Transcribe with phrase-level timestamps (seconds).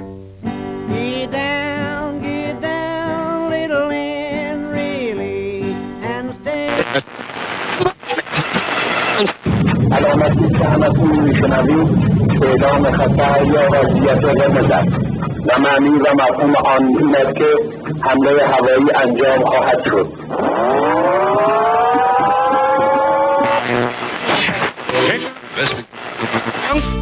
[0.00, 6.70] Get down, get down, little and really, and stay.
[9.92, 11.88] علامتی که همتون میشنوید
[12.42, 14.88] اعلام خطر یا وضعیت قرمز است
[15.46, 17.48] و معنی و مفهوم آن این است که
[18.00, 20.08] حمله هوایی انجام خواهد شد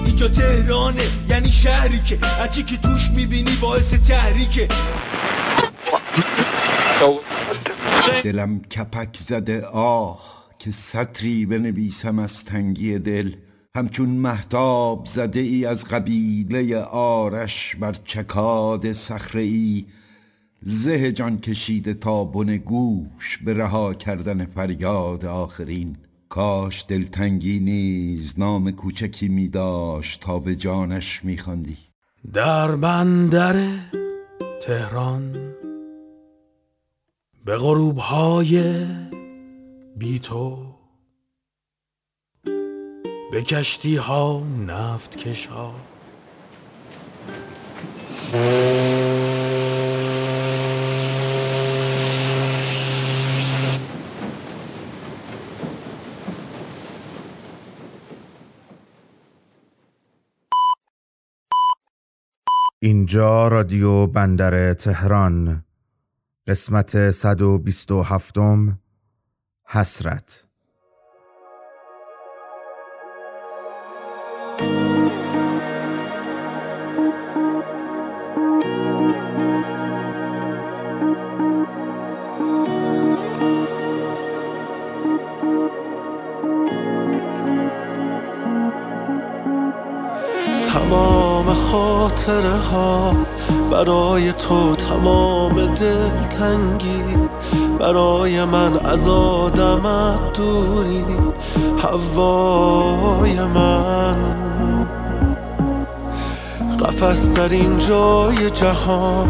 [0.05, 1.03] اینجا تهرانه
[1.62, 4.68] شهری که هرچی که توش می‌بینی باعث تحریکه.
[8.24, 13.33] دلم کپک زده آه که سطری بنویسم از تنگی دل.
[13.77, 19.84] همچون محتاب زده ای از قبیله آرش بر چکاد صخره ای
[20.62, 25.97] زه جان کشیده تا بن گوش به رها کردن فریاد آخرین.
[26.28, 31.77] کاش دلتنگی نیز نام کوچکی می داشت تا به جانش می خواندی.
[32.32, 33.56] در بندر
[34.62, 35.55] تهران
[37.44, 38.86] به غروب های
[39.97, 40.75] بی تو
[43.33, 45.48] به کشتی ها نفت کش
[62.81, 65.65] اینجا رادیو بندر تهران
[66.47, 68.39] قسمت 127
[69.65, 70.47] حسرت.
[92.29, 93.12] خاطره ها
[93.71, 97.03] برای تو تمام دلتنگی.
[97.81, 101.05] برای من از آدمت دوری
[101.83, 104.17] هوای من.
[106.81, 109.28] قفص در این جای جهان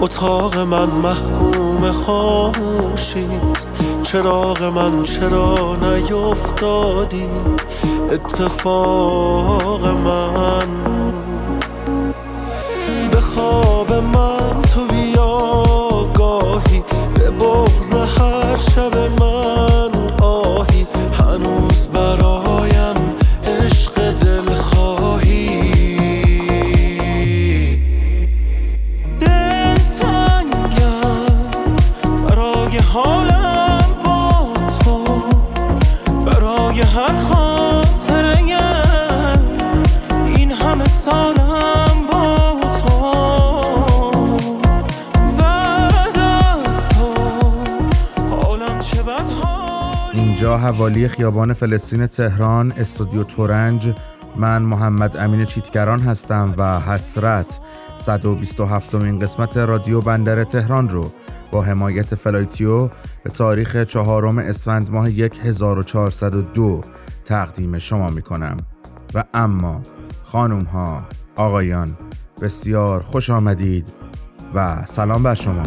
[0.00, 7.28] اتاق من محکوم خاموشیست چراغ من چرا نیفتادی؟
[8.10, 10.91] اتفاق من.
[13.34, 15.42] خواب من تو بیا
[16.14, 16.84] گاهی
[17.14, 19.21] به بغز هر شب من.
[50.72, 53.94] حوالی خیابان فلسطین تهران استودیو تورنج.
[54.36, 57.58] من محمد امین چیتگران هستم و حسرت
[57.96, 61.12] 127 این قسمت رادیو بندر تهران رو
[61.50, 62.88] با حمایت فلایتیو
[63.24, 66.80] به تاریخ چهارم اسفند ماه 1402
[67.24, 68.56] تقدیم شما می کنم
[69.14, 69.82] و اما
[70.24, 71.04] خانوم ها
[71.36, 71.96] آقایان
[72.42, 73.86] بسیار خوش آمدید
[74.54, 75.62] و سلام بر شما.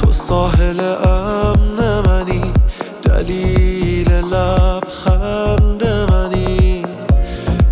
[0.00, 0.80] تو ساحل
[3.18, 6.84] دلیل لبخند منی.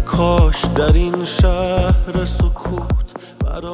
[0.06, 3.14] کاش در این شهر سکوت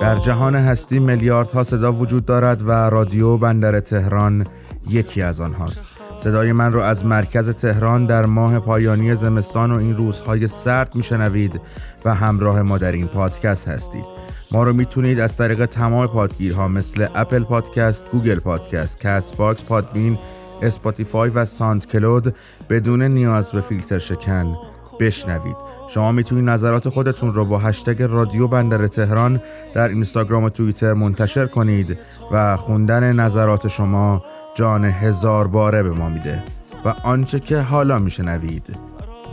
[0.01, 4.47] در جهان هستی میلیاردها صدا وجود دارد و رادیو بندر تهران
[4.89, 5.85] یکی از آنهاست.
[6.21, 11.61] صدای من را از مرکز تهران در ماه پایانی زمستان و این روزهای سرد میشنوید
[12.05, 14.05] و همراه ما در این پادکست هستید.
[14.51, 20.19] ما رو می‌تونید از طریق تمام پادگیرها مثل Apple Podcast، Google Podcast، Castbox، Podbean،
[20.63, 22.35] Spotify و SoundCloud
[22.71, 24.57] بدون نیاز به فیلتر شکن
[25.01, 25.57] بشنوید.
[25.89, 29.41] شما می‌تونید نظرات خودتون رو با هشتگ رادیو بندر تهران
[29.75, 31.99] در اینستاگرام و توییتر منتشر کنید
[32.33, 34.23] و خوندن نظرات شما
[34.55, 36.43] جان هزار باره به ما میده
[36.85, 38.77] و آنچه که حالا میشنوید.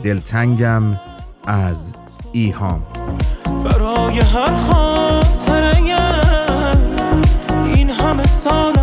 [0.02, 0.82] دلتنگم
[1.46, 1.90] از
[2.32, 2.82] ایهام.
[3.64, 5.70] برای هر خاطره
[7.64, 8.79] این همه سالم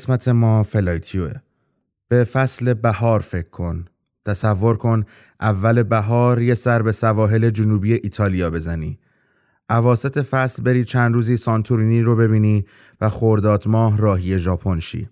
[0.00, 1.32] قسمت ما فلایتیوه
[2.08, 3.84] به فصل بهار فکر کن.
[4.24, 5.04] تصور کن
[5.40, 8.98] اول بهار یه سر به سواحل جنوبی ایتالیا بزنی.
[9.70, 12.64] اواسط فصل بری چند روزی سانتورینی رو ببینی
[13.00, 15.08] و خرداد ماه راهی ژاپن شی.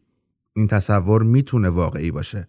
[0.52, 2.48] این تصور می‌تونه واقعی باشه.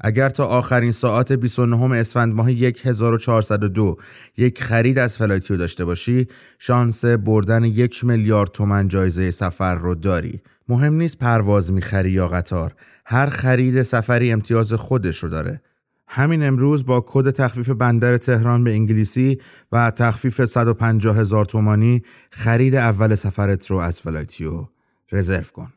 [0.00, 3.96] اگر تا آخرین ساعت 29 اسفند ماه 1402
[4.36, 6.28] یک خرید از فلایتیو داشته باشی
[6.58, 10.40] شانس بردن یک میلیارد تومن جایزه سفر رو داری.
[10.70, 12.74] مهم نیست پرواز می‌خری یا قطار
[13.06, 15.62] هر خرید سفری امتیاز خودش رو داره.
[16.06, 19.40] همین امروز با کد تخفیف بندر تهران به انگلیسی
[19.72, 24.66] و تخفیف 150 هزار تومانی خرید اول سفرت رو از فلایتیو
[25.12, 25.72] رزرو کن.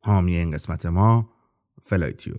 [0.00, 1.30] حامی این قسمت ما
[1.82, 2.34] فلایتیو.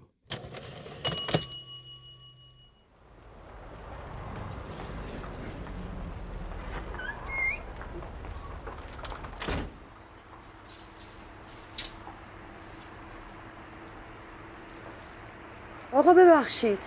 [15.93, 16.79] آقا ببخشید.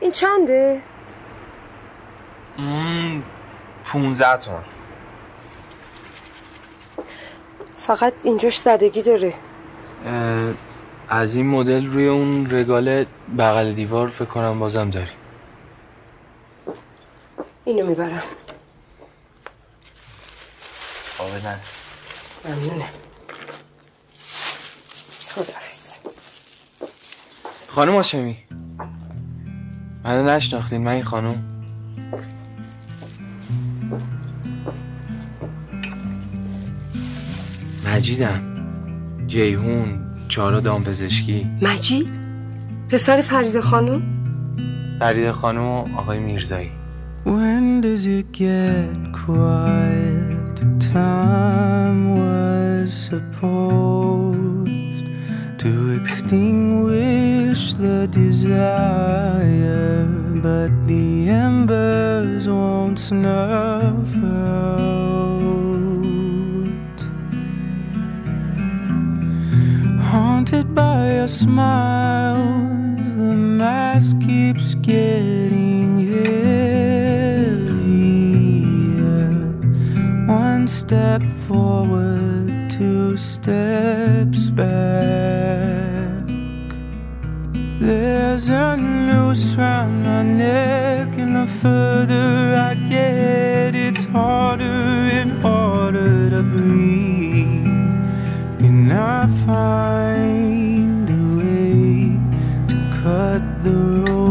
[0.00, 0.82] این چنده؟
[2.58, 3.22] مم،
[3.84, 4.64] 15 تومن.
[7.76, 9.34] فقط اینجاش زدگی داره.
[11.08, 13.04] از این مدل روی اون رگال
[13.38, 15.10] بغل دیوار فکر کنم بازم داری.
[17.64, 18.22] اینو می‌برم.
[21.18, 21.60] آبدن
[22.44, 22.88] ممنونه.
[25.34, 25.71] خداحافظ.
[27.74, 28.36] خانم هاشمی
[30.04, 31.42] منو نشناختین من این خانم
[37.86, 38.40] مجیدم
[39.26, 42.18] جیهون چارا دامپزشکی مجید؟
[42.88, 44.02] پسر فرید خانم؟
[44.98, 46.70] فرید خانم و آقای میرزایی
[47.24, 50.56] When does it get quiet?
[50.92, 54.21] Time was supposed
[56.02, 60.04] extinguish the desire,
[60.42, 64.82] but the embers won't snuff out.
[70.10, 72.34] Haunted by a smile,
[73.16, 76.42] the mask keeps getting heavier.
[80.26, 85.81] One step forward, two steps back.
[87.84, 96.30] There's a noose round my neck, and the further I get, it's harder and harder
[96.30, 97.66] to breathe.
[98.66, 102.20] And I find a way
[102.68, 104.22] to cut the rope.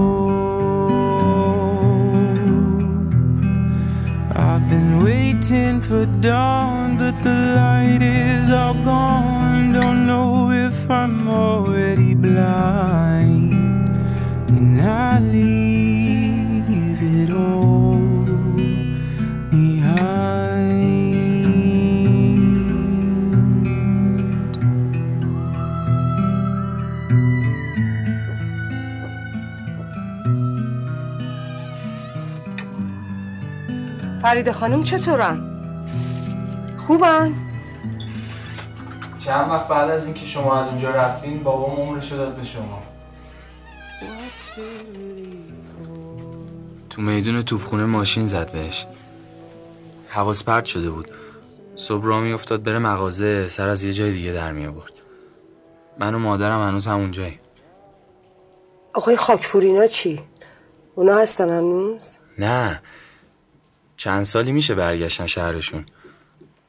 [4.33, 9.30] I've been waiting for dawn, but the light is all gone.
[9.79, 13.53] Don't know if I'm already blind.
[14.49, 18.27] And I leave it all
[19.51, 20.11] behind.
[34.21, 35.39] فرید خانم چطورن؟
[36.77, 37.40] خوبن؟
[39.25, 42.83] چند وقت بعد از اینکه شما از اونجا رفتین بابام عمرشو داد به شما.
[46.89, 48.87] تو میدون توپخونه ماشین زد بهش.
[50.07, 51.11] حواس پرت شده بود.
[51.75, 54.91] صبح را میافتاد بره مغازه سر از یه جای دیگه در می آورد
[55.99, 57.39] من و مادرم هنوز همونجایی
[58.93, 60.23] آقای خاکفورینا چی؟
[60.95, 62.81] اونا هستن هنوز؟ نه.
[63.97, 65.85] چند سالی میشه برگشتن شهرشون.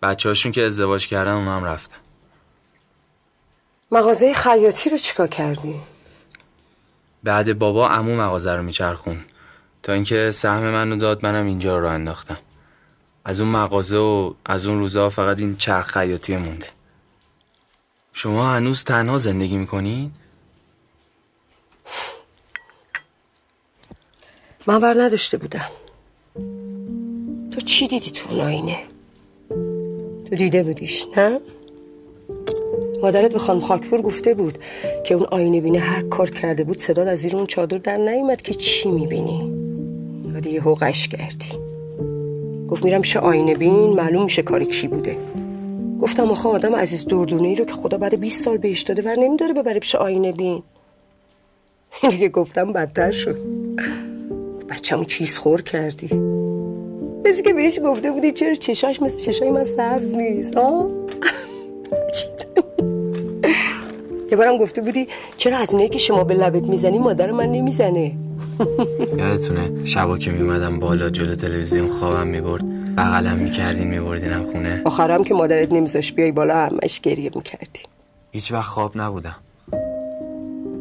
[0.02, 2.01] بچه هاشون که ازدواج کردن اونا هم رفتن.
[3.92, 5.74] مغازه خیاطی رو چیکار کردی؟
[7.22, 9.24] بعد بابا عمو مغازه رو میچرخون
[9.82, 12.38] تا اینکه سهم منو داد منم اینجا رو انداختم
[13.24, 16.66] از اون مغازه و از اون روزا فقط این چرخ خیاطی مونده
[18.12, 20.12] شما هنوز تنها زندگی می‌کنین؟
[24.66, 25.70] من بر نداشته بودم
[27.50, 28.86] تو چی دیدی تو اون آینه؟
[30.30, 31.40] تو دیده بودیش نه؟
[33.02, 34.58] مادرت به خانم خاکپور گفته بود
[35.04, 38.42] که اون آینه بینه هر کار کرده بود صداد از زیر اون چادر در نیومد
[38.42, 39.52] که چی می‌بینی؟
[40.34, 41.52] و دیگه هوقش کردی.
[42.68, 45.16] گفت میرم شه آینه بین معلوم میشه کار کی بوده.
[46.00, 49.16] گفتم آخه آدم عزیز دردونه ای رو که خدا بعد 20 سال بهش داده ور
[49.16, 50.62] نمیداره ببره پیش آینه بین.
[52.02, 53.36] اینو که گفتم بدتر شد.
[54.70, 56.08] بچه‌مو چیز خور کردی.
[57.24, 60.90] بسی که بهش گفته بودی چرا چشاش مثل چشای من سبز نیست ها.
[64.32, 68.12] یه بارم گفته بودی چرا از اینایی که شما به لبت می‌زنی مادر من نمی‌زنه؟
[69.18, 74.82] یادتونه شبا که میومدم بالا جلو تلویزیون خوابم می‌برد بغلم می‌کردین میبردینم خونه.
[74.84, 77.80] آخرم که مادرت نمیذاش بیای بالا همش گریه می‌کردی.
[78.30, 79.36] هیچ وقت خواب نبودم.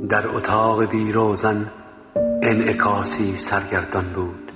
[0.09, 1.71] در اتاق بی روزن
[2.41, 4.51] انعکاسی سرگردان بود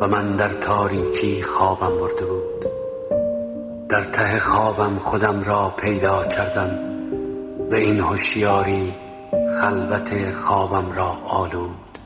[0.00, 2.66] و من در تاریکی خوابم برده بود.
[3.88, 6.91] در ته خوابم خودم را پیدا کردم.
[7.72, 8.94] و این هوشیاری
[9.60, 11.98] خلوت خوابم را آلود.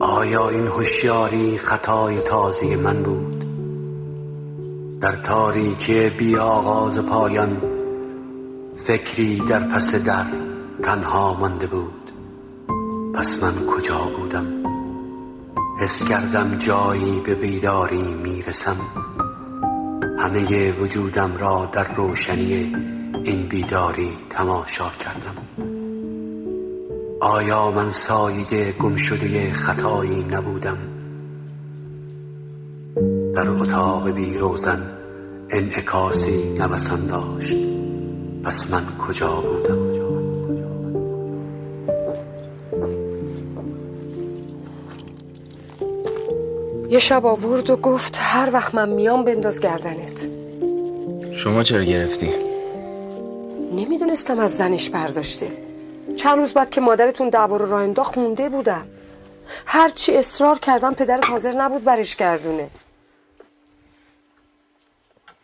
[0.00, 3.44] آیا این هوشیاری خطای تازه من بود؟
[5.00, 7.62] در تاریکی بی آغاز پایان
[8.84, 10.26] فکری در پس در
[10.82, 12.10] تنها مانده بود.
[13.14, 14.46] پس من کجا بودم؟
[15.80, 18.76] حس کردم جایی به بیداری می‌رسم.
[20.18, 22.93] همه وجودم را در روشنی
[23.24, 25.36] این بیداری تماشا کردم.
[27.20, 30.78] آیا من سایه گم شده خطایی نبودم؟
[33.34, 34.90] در اتاق بی روزن
[35.50, 37.58] انعکاسی نوسان داشت.
[38.44, 39.94] پس من کجا بودم؟
[46.90, 50.28] یه شب آورد و گفت هر وقت من میام بنداز گردنت.
[51.32, 52.43] شما چرا گرفتی؟
[53.76, 55.52] نمی‌دونستم از زنش برداشته.
[56.16, 58.86] چند روز بعد که مادرتون دعوا رو راه انداخت مونده بودم.
[59.66, 62.70] هرچی اصرار کردم پدرت حاضر نبود برش گردونه.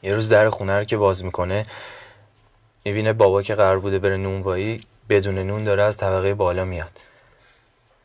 [0.02, 1.66] یه روز در خونه رو که باز می‌کنه
[2.84, 6.90] می‌بینه بابا که قرار بوده بره نونوایی بدون نون داره از طبقه بالا میاد.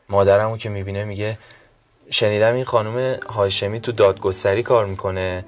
[0.08, 1.38] مادرمو که می‌بینه میگه
[2.10, 5.44] شنیدم این خانم هاشمی تو دادگستری کار می‌کنه.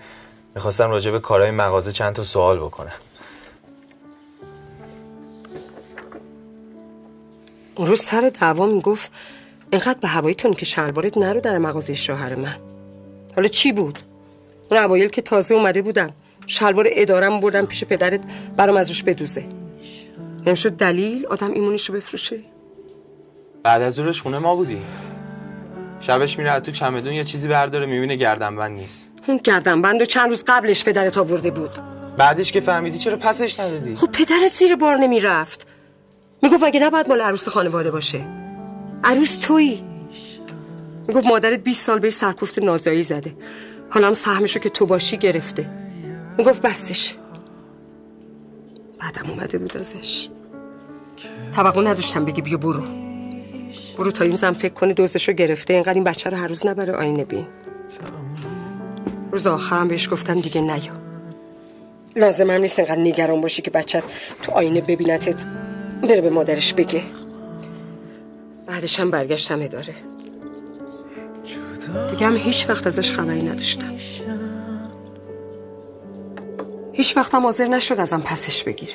[0.54, 2.92] می‌خواستم راجع به کارهای مغازه چند تا سوال بکنم.
[7.78, 9.10] اون روز سر دعوا می‌گفت
[9.70, 12.56] اینقدر به هوایی تون که شلوارت نرو در مغازه شوهر من.
[13.36, 13.98] حالا چی بود؟
[14.70, 16.10] اون اوایل که تازه اومده بودم
[16.46, 18.20] شلوار ادارم بردم پیش پدرت
[18.56, 19.44] برام از روش بدوزه.
[20.46, 22.38] نمی‌شد دلیل آدم ایمونیشو بفروشه.
[23.62, 24.80] بعد از ظهرش خونه ما بودی
[26.00, 29.08] شبش میره تو چمدون یه چیزی برداره می‌بینه گردنبند نیست.
[29.26, 31.78] اون گردنبند و چند روز قبلش پدرت آورده بود.
[32.16, 35.66] بعدش که فهمیدی چرا پسش ندادی؟ خب پدرت زیر بار نمی‌رفت.
[36.42, 38.26] می‌گفت مگه نباید مال عروس خانواده باشه؟
[39.04, 39.84] عروس تویی؟
[41.08, 43.36] می‌گفت مادرت 20 سال بهش سرکوفت نازایی زده.
[43.90, 45.70] حالا هم سهمشو که تو باشی گرفته.
[46.38, 47.14] می‌گفت بسش
[49.00, 50.28] بعدم اومده بود ازش.
[51.56, 52.82] توقع نداشتم بگی بیا برو.
[53.98, 55.74] برو تا این زن فکر کنه دوزشو گرفته.
[55.74, 57.46] اینقدر این بچه رو هر روز نبره آینه بین.
[59.32, 60.92] روز آخرم بهش گفتم دیگه نیا.
[62.16, 64.02] لازم هم نیست اینقدر نگران باشی که بچت
[64.42, 65.46] تو آینه ببینتت.
[66.02, 67.02] بره به مادرش بگه.
[68.66, 69.94] بعدش هم برگشتم اداره.
[72.10, 73.96] دیگه هم هیچ وقت ازش خبری نداشتم.
[76.92, 78.94] هیچ وقت هم حاضر نشد ازم پسش بگیره.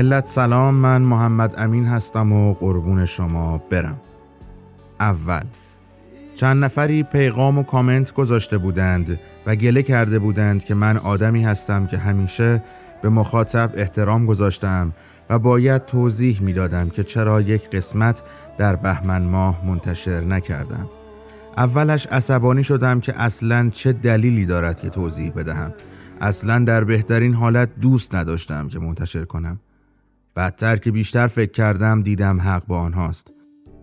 [0.00, 4.00] ملت سلام من محمد امین هستم و قربون شما برم.
[5.00, 5.42] اول
[6.34, 11.86] چند نفری پیغام و کامنت گذاشته بودند و گله کرده بودند که من آدمی هستم
[11.86, 12.62] که همیشه
[13.02, 14.92] به مخاطب احترام گذاشتم
[15.30, 18.22] و باید توضیح می‌دادم که چرا یک قسمت
[18.58, 20.88] در بهمن ماه منتشر نکردم.
[21.56, 25.74] اولش عصبانی شدم که اصلا چه دلیلی دارد که توضیح بدهم.
[26.20, 29.60] اصلا در بهترین حالت دوست نداشتم که منتشر کنم.
[30.40, 33.32] بعدتر که بیشتر فکر کردم دیدم حق با آنهاست.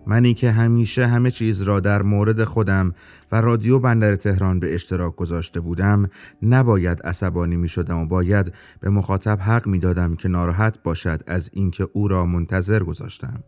[0.06, 2.94] منی که همیشه همه چیز را در مورد خودم
[3.32, 6.08] و رادیو بندر تهران به اشتراک گذاشته بودم
[6.42, 11.50] نباید عصبانی می شدم و باید به مخاطب حق می دادم که ناراحت باشد از
[11.52, 13.42] اینکه او را منتظر گذاشتم.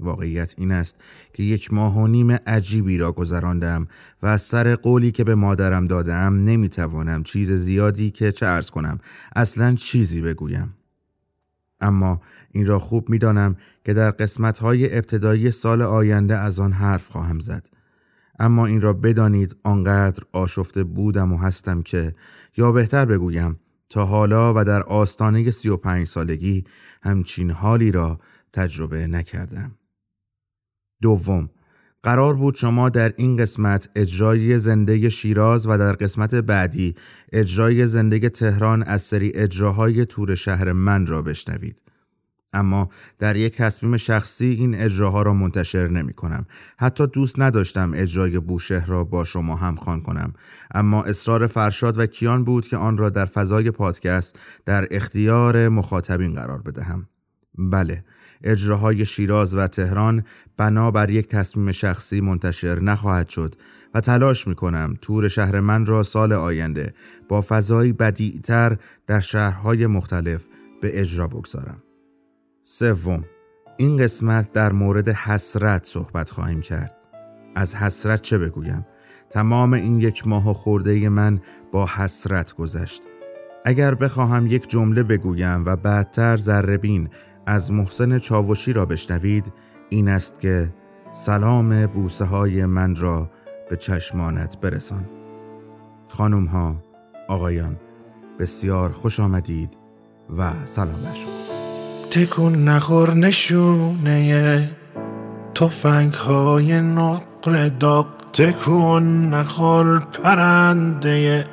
[0.00, 0.96] واقعیت این است
[1.32, 3.88] که یک ماه و نیم عجیبی را گذراندم
[4.22, 8.70] و از سر قولی که به مادرم دادم نمی توانم چیز زیادی که چه ارز
[8.70, 8.98] کنم
[9.36, 10.77] اصلا چیزی بگویم.
[11.80, 12.20] اما
[12.52, 17.68] این را خوب می‌دانم که در قسمتهای ابتدایی سال آینده از آن حرف خواهم زد.
[18.38, 22.14] اما این را بدانید آنقدر آشفته بودم و هستم که
[22.56, 26.64] یا بهتر بگویم تا حالا و در آستانه سی و پنج سالگی
[27.02, 28.20] همچین حالی را
[28.52, 29.74] تجربه نکردم.
[31.02, 31.50] دوم
[32.02, 36.94] قرار بود شما در این قسمت اجرای زنده شیراز و در قسمت بعدی
[37.32, 41.82] اجرای زنده تهران از سری اجراهای تور شهر من را بشنوید.
[42.52, 42.88] اما
[43.18, 46.46] در یک تصمیم شخصی این اجراها را منتشر نمی کنم.
[46.78, 50.32] حتی دوست نداشتم اجرای بوشهر را با شما هم خان کنم.
[50.74, 56.34] اما اصرار فرشاد و کیان بود که آن را در فضای پادکست در اختیار مخاطبین
[56.34, 57.08] قرار بدهم.
[57.58, 58.04] بله،
[58.44, 60.24] اجراهای شیراز و تهران
[60.58, 63.54] بنابر یک تصمیم شخصی منتشر نخواهد شد
[63.94, 66.94] و تلاش می کنم تور شهر من را سال آینده
[67.28, 70.46] با فضایی بدیعتر در شهرهای مختلف
[70.80, 71.82] به اجرا بگذارم.
[72.62, 73.24] سوم
[73.76, 76.96] این قسمت در مورد حسرت صحبت خواهیم کرد.
[77.54, 78.86] از حسرت چه بگویم؟
[79.30, 81.40] تمام این یک ماه خورده من
[81.72, 83.02] با حسرت گذشت.
[83.64, 87.08] اگر بخواهم یک جمله بگویم و بعدتر ذربین
[87.46, 89.52] از محسن چاوشی را بشنوید
[89.88, 90.72] این است که
[91.12, 93.30] سلام بوسه های من را
[93.70, 95.08] به چشمانت برسان.
[96.08, 96.76] خانم ها
[97.28, 97.76] آقایان
[98.38, 99.76] بسیار خوش آمدید
[100.38, 101.16] و سلام بر
[102.10, 104.70] تکون نخور نشونه
[105.54, 111.44] توفنگ های نقر داغ تکون نخور پرنده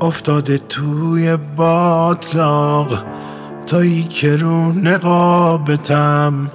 [0.00, 3.04] افتاده توی باطلاق
[3.66, 6.50] تایی که رو نقابتم.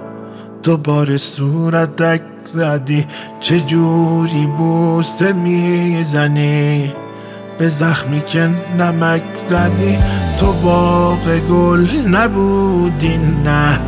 [0.62, 3.06] دوباره صورتک زدی؟
[3.40, 6.92] چه جوری بوسه می‌زنی؟
[7.58, 9.98] به زخمی که نمک زدی؟
[10.36, 13.78] تو باغ گل نبودی نه.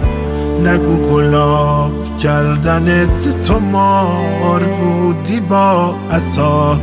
[0.64, 6.80] نگو گلاب کردنت تو مار بودی با اصا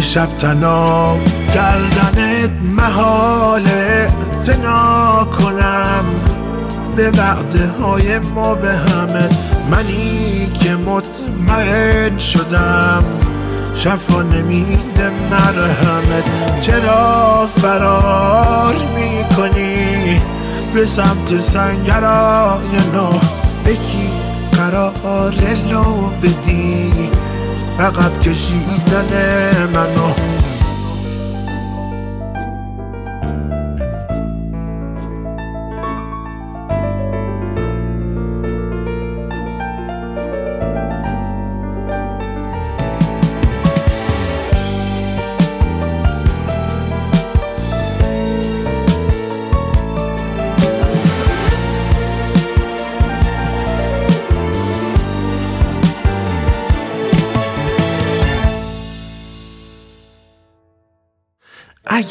[0.00, 4.10] شب تناب کردنت محاله
[4.46, 5.83] تنا کنم.
[6.96, 9.28] به وعده های ما به همه.
[9.70, 13.04] منی که مطمئن شدم
[13.74, 16.60] شفا نمیده مرهمت.
[16.60, 20.20] چرا فرار می‌کنی؟
[20.74, 23.10] به سمت سنگرای نو.
[23.66, 24.10] بکی
[24.52, 25.34] قرار
[25.70, 26.92] لو بدی.
[27.78, 29.10] عقب کشیدن
[29.72, 30.14] منو.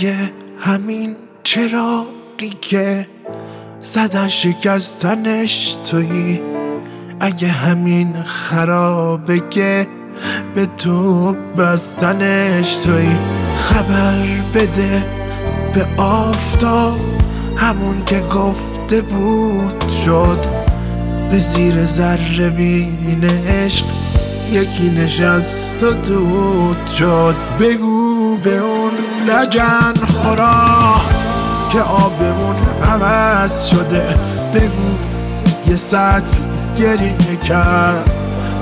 [0.04, 3.08] اگه همین چراقی که
[3.80, 6.42] زدن شکستنش تویی؟
[7.20, 9.88] اگه همین خرابه که
[10.56, 13.20] به تو بستنش تویی؟
[13.58, 15.06] خبر بده
[15.74, 17.00] به آفتاب
[17.58, 20.40] همون که گفته بود شد
[21.32, 23.86] به زیر ذره بین عشق
[24.52, 27.36] یکی نشست و دود شد.
[27.60, 28.60] بگو به
[29.24, 30.96] لجن خورا
[31.72, 32.56] که آبمون
[32.92, 34.16] عوض شده.
[34.54, 34.98] بگو
[35.68, 36.38] یه سطل
[36.78, 38.12] گریه کرد.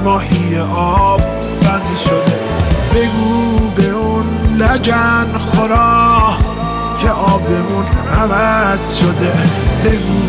[0.03, 1.21] ماهی آب
[1.61, 2.39] بزی شده.
[2.95, 4.25] بگو به اون
[4.57, 6.33] لجن خورا
[7.01, 7.85] که آبمون
[8.21, 9.33] عوض شده.
[9.85, 10.21] بگو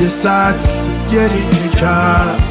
[0.00, 0.68] یه سطل
[1.12, 2.42] گریه کرد.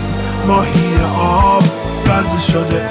[0.47, 1.63] ماهی آب
[2.06, 2.89] بزی شده.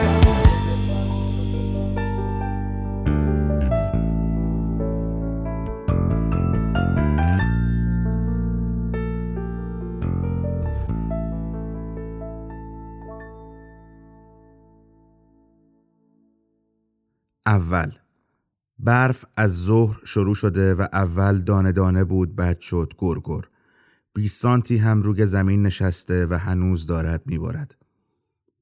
[17.46, 17.92] اول.
[18.78, 23.42] برف از ظهر شروع شده و اول دانه دانه بود بعد شد گرگر
[24.14, 27.74] 20 سانتی هم روی زمین نشسته و هنوز دارد میبارد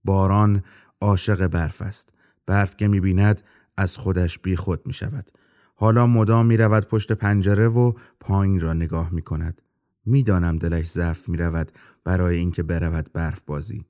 [0.05, 0.62] باران
[1.01, 2.09] عاشق برف است.
[2.47, 3.43] برف که می‌بیند
[3.77, 5.31] از خودش بی خود می شود
[5.75, 9.62] حالا مدام می رود پشت پنجره و پایین را نگاه می کند
[10.07, 11.73] می‌دانم دلش ضعف می رود
[12.05, 13.85] برای اینکه برود برف بازی.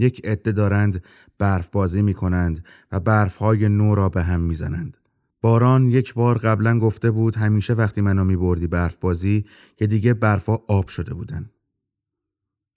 [0.00, 1.04] یک عده دارند
[1.38, 4.96] برف بازی می کنند و برف های نو را به هم می زنند.
[5.40, 9.44] باران یک بار قبلا گفته بود همیشه وقتی منو می بردی برف بازی
[9.76, 11.50] که دیگه برفا آب شده بودن.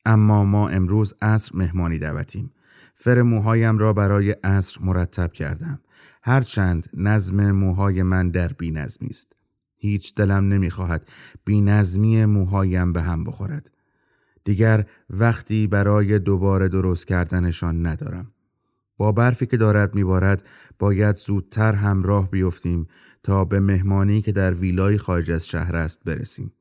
[0.05, 2.51] اما ما امروز عصر مهمانی دعوتیم.
[2.95, 5.79] فر موهایم را برای عصر مرتب کردم.
[6.23, 9.33] هرچند نظم موهای من در بی نظمی است.
[9.75, 11.07] هیچ دلم نمی‌خواهد
[11.45, 13.72] بی نظمی موهایم به هم بخورد.
[14.43, 18.31] دیگر وقتی برای دوباره درست کردنشان ندارم.
[18.97, 20.47] با برفی که دارد میبارد
[20.79, 22.87] باید زودتر همراه بیفتیم
[23.23, 26.53] تا به مهمانی که در ویلای خارج از شهر است برسیم.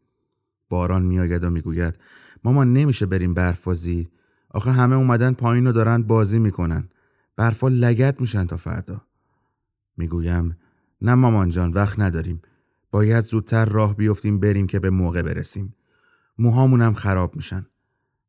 [0.68, 1.98] باران میآید و می‌گوید
[2.44, 4.08] ماما نمیشه بریم برف بازی.
[4.50, 6.88] آخه همه اومدن پایین رو دارن بازی می‌کنن.
[7.36, 9.02] برفا لگت میشن تا فردا.
[9.96, 10.56] می‌گویم
[11.02, 12.42] نه مامان جان وقت نداریم.
[12.90, 15.74] باید زودتر راه بیفتیم بریم که به موقع برسیم.
[16.38, 17.66] موهامونم خراب میشن.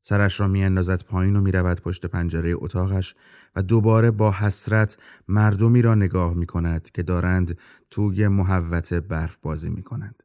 [0.06, 3.16] سرش را میاندازد پایین و می‌رود پشت پنجره اتاقش
[3.56, 7.58] و دوباره با حسرت مردمی را نگاه می کند که دارند
[7.92, 10.24] توی محوت برف بازی می کنند.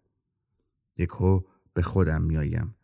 [0.96, 1.40] یکو
[1.74, 2.74] به خودم میآیم.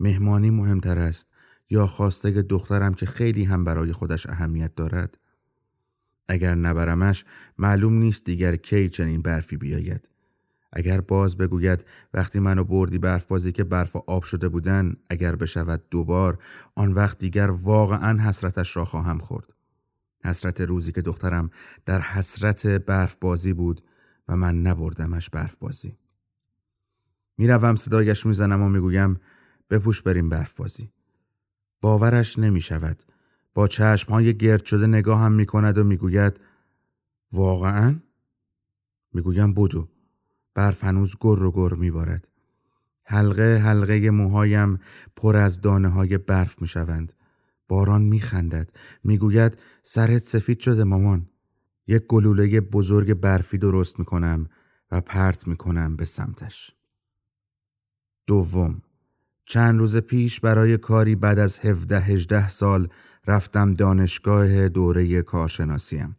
[0.00, 1.28] مهمانی مهمتر است
[1.70, 5.18] یا خواسته دخترم که خیلی هم برای خودش اهمیت دارد؟
[6.28, 7.24] اگر نبرمش
[7.58, 10.08] معلوم نیست دیگر کی چنین برفی بیاید.
[10.78, 11.84] اگر باز بگوید
[12.14, 16.38] وقتی منو بردی برف بازی که برف و آب شده بودن اگر بشود دوبار
[16.74, 19.54] آن وقت دیگر واقعا حسرتش را خواهم خورد.
[20.24, 21.50] حسرت روزی که دخترم
[21.86, 23.80] در حسرت برف بازی بود
[24.28, 25.98] و من نبردمش برف بازی.
[27.38, 29.20] می‌روم صدایش می‌زنم و می‌گویم
[29.70, 30.90] بپوش بریم برف بازی.
[31.80, 33.02] باورش نمی شود.
[33.54, 36.40] با چشم های گرد شده نگاه هم می کند و می‌گوید
[37.32, 38.00] واقعا؟
[39.12, 39.88] می‌گویم بودو.
[40.56, 42.28] برف هنوز گر و گر میبارد.
[43.04, 44.78] حلقه حلقه موهایم
[45.16, 47.12] پر از دانه های برف می شوند.
[47.68, 48.70] باران می خندد.
[49.04, 51.28] می گوید سرت سفید شده مامان.
[51.86, 54.48] یک گلوله بزرگ برفی درست می کنم
[54.90, 56.70] و پرت می کنم به سمتش.
[58.26, 58.82] دوم
[59.46, 62.88] چند روز پیش برای کاری بعد از 17 18 سال
[63.26, 66.16] رفتم دانشگاه دوره کارشناسیم.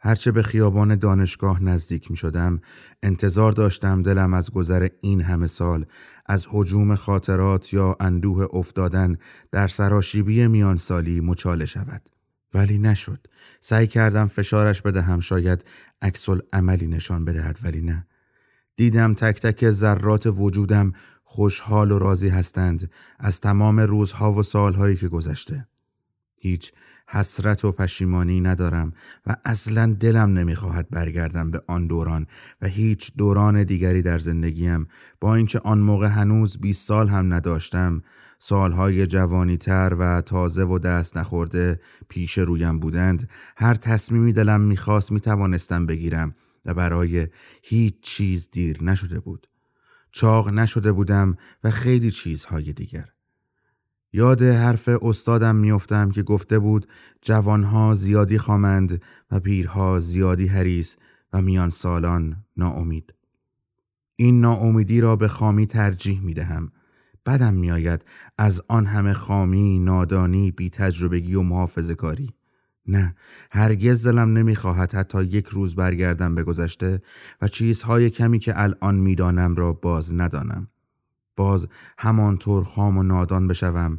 [0.00, 2.60] هرچه به خیابان دانشگاه نزدیک می شدم
[3.02, 5.86] انتظار داشتم دلم از گذر این همه سال
[6.26, 9.16] از حجوم خاطرات یا اندوه افتادن
[9.52, 12.02] در سراشیبی میان سالی مچاله شود.
[12.54, 13.26] ولی نشد.
[13.60, 15.64] سعی کردم فشارش بدهم شاید
[16.02, 18.06] عکسل عملی نشان بدهد ولی نه.
[18.76, 25.08] دیدم تک تک ذرات وجودم خوشحال و راضی هستند از تمام روزها و سالهایی که
[25.08, 25.68] گذشته.
[26.36, 26.72] هیچ
[27.10, 28.92] حسرت و پشیمانی ندارم
[29.26, 32.26] و اصلا دلم نمی‌خواهد برگردم به آن دوران
[32.62, 34.86] و هیچ دوران دیگری در زندگیم.
[35.20, 38.02] با اینکه آن موقع هنوز 20 سال هم نداشتم
[38.38, 43.28] سالهای جوانی تر و تازه و دست نخورده پیش رویم بودند.
[43.56, 47.28] هر تصمیمی دلم می‌خواست می‌توانستم بگیرم و برای
[47.62, 49.46] هیچ چیز دیر نشده بود.
[50.12, 53.17] چاق نشده بودم و خیلی چیزهای دیگر.
[54.12, 56.86] یاد حرف استادم میافتم که گفته بود
[57.22, 60.96] جوانها زیادی خامند و پیرها زیادی حریص
[61.32, 63.14] و میان سالان ناامید.
[64.16, 66.72] این ناامیدی را به خامی ترجیح می دهم.
[67.26, 68.04] بدم میآید
[68.38, 72.30] از آن همه خامی، نادانی، بی تجربگی و محافظه کاری.
[72.86, 73.14] نه
[73.50, 77.00] هرگز دلم نمی‌خواهد حتی یک روز برگردم به گذشته
[77.42, 80.68] و چیزهای کمی که الان می‌دانم را باز ندانم.
[81.38, 83.98] باز همانطور خام و نادان بشوم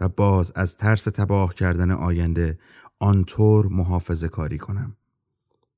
[0.00, 2.58] و باز از ترس تباه کردن آینده
[3.00, 4.96] آنطور محافظه کاری کنم.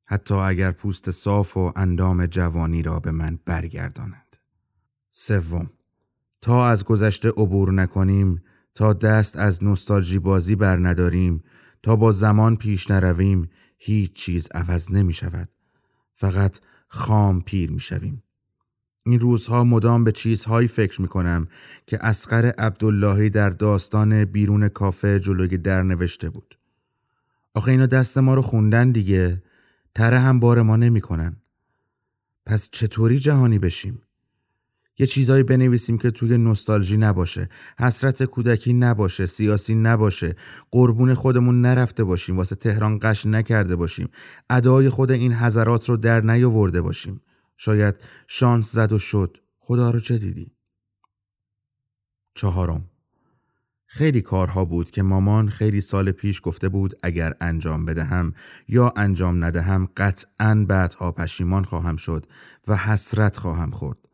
[0.07, 4.37] حتی اگر پوست صاف و اندام جوانی را به من برگردانند.
[5.11, 5.71] سوم
[6.40, 8.42] تا از گذشته عبور نکنیم
[8.75, 11.42] تا دست از نوستالژی بازی بر نداریم
[11.83, 15.49] تا با زمان پیش نرویم هیچ چیز عوض نمی شود.
[16.14, 18.23] فقط خام پیر می شویم.
[19.07, 21.49] این روزها مدام به چیزهایی فکر می کنم
[21.87, 26.59] که اسقر عبداللهی در داستان بیرون کافه جلوی در نوشته بود.
[27.55, 29.42] آخه اینا دست ما رو خوندن دیگه
[29.95, 31.37] تره هم بار ما نمی کنن.
[32.47, 34.03] پس چطوری جهانی بشیم؟
[34.99, 40.37] یه چیزایی بنویسیم که توی نوستالژی نباشه حسرت کودکی نباشه سیاسی نباشه
[40.71, 44.09] قربون خودمون نرفته باشیم واسه تهران قش نکرده باشیم
[44.51, 47.21] ادای خود این حضرات رو در نیاورده باشیم
[47.57, 47.95] شاید
[48.27, 49.38] شانس زد و شد.
[49.59, 50.53] خدا رو چه دیدی؟
[52.35, 52.90] چهارم.
[53.87, 58.33] خیلی کارها بود که مامان خیلی سال پیش گفته بود اگر انجام بدهم
[58.69, 62.27] یا انجام ندهم قطعا بعدها پشیمان خواهم شد
[62.69, 64.06] و حسرت خواهم خورد.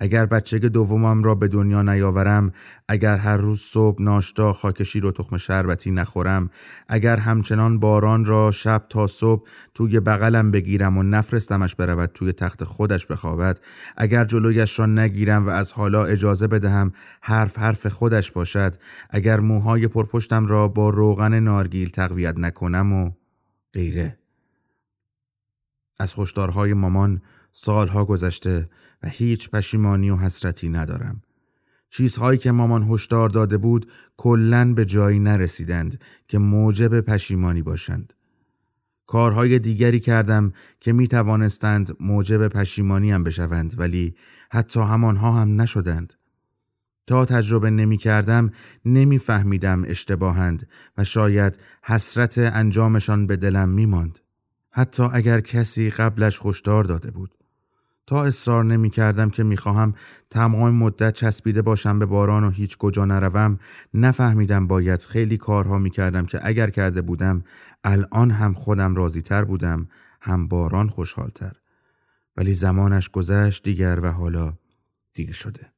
[0.00, 2.52] اگر بچه دومم را به دنیا نیاورم
[2.88, 6.50] اگر هر روز صبح ناشتا خاک شیر و تخم شربتی نخورم
[6.88, 12.64] اگر همچنان باران را شب تا صبح توی بغلم بگیرم و نفرستمش برود توی تخت
[12.64, 13.60] خودش بخوابد
[13.96, 18.74] اگر جلویش را نگیرم و از حالا اجازه بدهم حرف حرف خودش باشد
[19.10, 23.10] اگر موهای پرپشتم را با روغن نارگیل تقویت نکنم و
[23.72, 24.18] غیره.
[26.00, 28.68] از هشدارهای مامان سالها گذشته
[29.02, 31.22] و هیچ پشیمانی و حسرتی ندارم.
[31.90, 38.12] چیزهایی که مامان هشدار داده بود کلن به جایی نرسیدند که موجب پشیمانی باشند.
[39.06, 44.14] کارهای دیگری کردم که می توانستند موجب پشیمانی هم بشوند ولی
[44.50, 46.14] حتی همانها هم نشدند.
[47.06, 48.50] تا تجربه نمی کردم
[48.84, 54.18] نمی فهمیدم اشتباهند و شاید حسرت انجامشان به دلم می ماند.
[54.72, 57.39] حتی اگر کسی قبلش هشدار داده بود.
[58.06, 59.94] تا اصرار نمی کردم که می‌خواهم
[60.30, 63.58] تمام مدت چسبیده باشم به باران و هیچ کجا نروم
[63.94, 67.44] نفهمیدم باید خیلی کارها می کردم که اگر کرده بودم
[67.84, 69.88] الان هم خودم راضی تر بودم
[70.20, 71.52] هم باران خوشحالتر.
[72.36, 74.54] ولی زمانش گذشت دیگر و حالا
[75.14, 75.72] دیگه شده.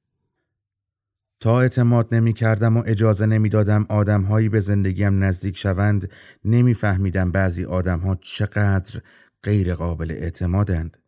[1.40, 6.10] تا اعتماد نمی کردم و اجازه نمی دادم آدم هایی به زندگیم نزدیک شوند
[6.44, 9.00] نمیفهمیدم بعضی آدم ها چقدر
[9.42, 11.01] غیر قابل اعتمادند.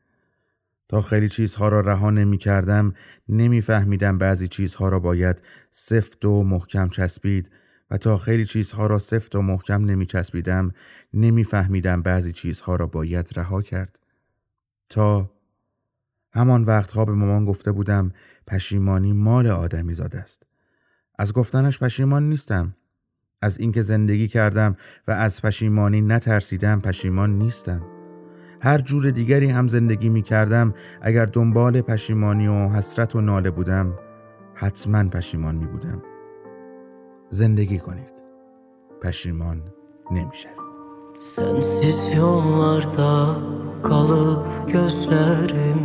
[0.89, 2.93] تا خیلی چیزها را رها نمی کردم
[3.29, 7.51] نمی فهمیدم بعضی چیزها را باید سفت و محکم چسبید
[7.91, 10.73] و تا خیلی چیزها را سفت و محکم نمی چسبیدم
[11.15, 13.99] نمی فهمیدم بعضی چیزها را باید رها کرد.
[14.91, 15.31] تا
[16.33, 18.13] همان وقتها به مامان گفته بودم
[18.47, 20.43] پشیمانی مال آدمی زاده است.
[21.19, 22.77] از گفتنش پشیمان نیستم.
[23.43, 24.77] از اینکه زندگی کردم
[25.09, 27.94] و از پشیمانی نترسیدم پشیمان نیستم.
[28.65, 33.93] هر جور دیگری هم زندگی می کردم اگر دنبال پشیمانی و حسرت و ناله بودم
[34.55, 36.03] حتما پشیمان می بودم
[37.29, 38.15] زندگی کنید.
[39.03, 39.63] پشیمان
[40.11, 40.65] نمی شوید
[41.19, 43.15] Sensiz yollarda
[43.83, 45.81] kalıp gözlerim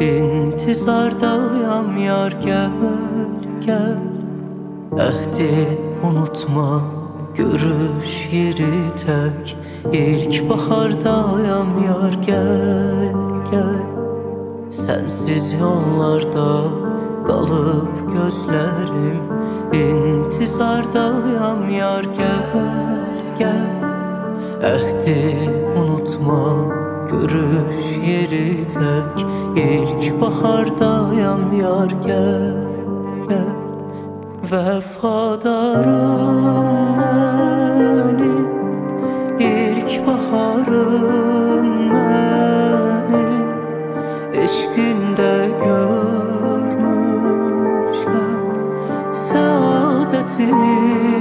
[0.00, 2.70] İntizardayam yar gel
[3.66, 3.98] gel.
[4.98, 7.01] Ehdi unutma.
[7.36, 9.56] Görüş yeri tek
[9.92, 13.12] İlk bahardayam yar gel
[13.50, 13.82] gel.
[14.70, 16.62] Sensiz yollarda
[17.26, 19.22] kalıp gözlerim
[19.72, 23.00] İntizardayam yar gel
[23.38, 23.82] gel.
[24.62, 25.36] Ehdi
[25.76, 26.54] unutma
[27.10, 32.54] görüş yeri tek İlk bahardayam yar gel
[33.28, 33.61] gel
[34.50, 36.18] Vefadarım
[36.98, 38.48] benim
[39.38, 43.46] İlk baharım benim
[44.32, 46.82] Eşkinde görmüşem
[49.12, 51.11] Saadetini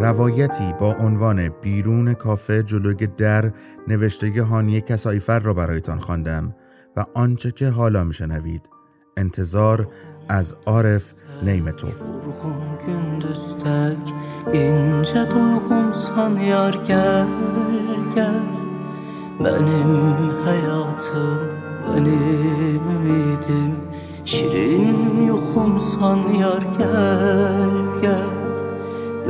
[0.00, 3.52] روایتی با عنوان بیرون کافه جلوی در
[3.88, 6.54] نوشته هانیه کسایفر را برایتان خواندم
[6.96, 8.68] و آنچه که حالا میشنوید
[9.16, 9.88] انتظار
[10.28, 12.02] از عارف نیمتوف
[19.44, 19.92] Benim
[20.44, 21.40] hayatım
[21.88, 23.72] benim ümidim
[24.24, 25.10] Şirin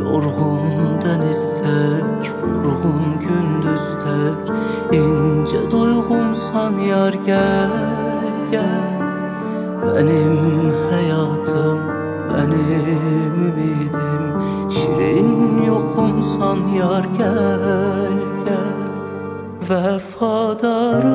[0.00, 0.60] Yorgun
[1.04, 4.42] deniz tek vurgun gündüz tek
[5.00, 7.70] ince duygumsan yar gel
[8.50, 9.00] gel.
[9.96, 10.36] Benim
[10.90, 11.78] hayatım,
[12.30, 14.24] benim ümidim.
[14.70, 18.12] Şirin yokumsan yar gel
[18.44, 18.80] gel.
[19.70, 21.06] Vefadarım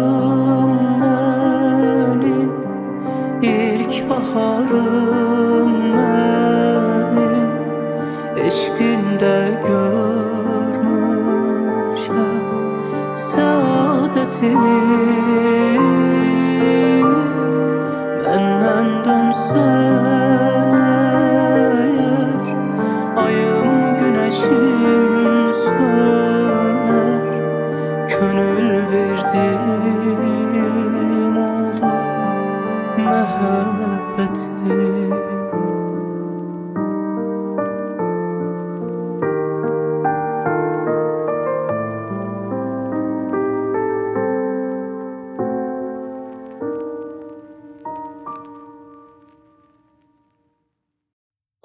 [1.02, 2.52] benim.
[3.42, 5.25] İlk baharım
[9.18, 10.05] 的歌。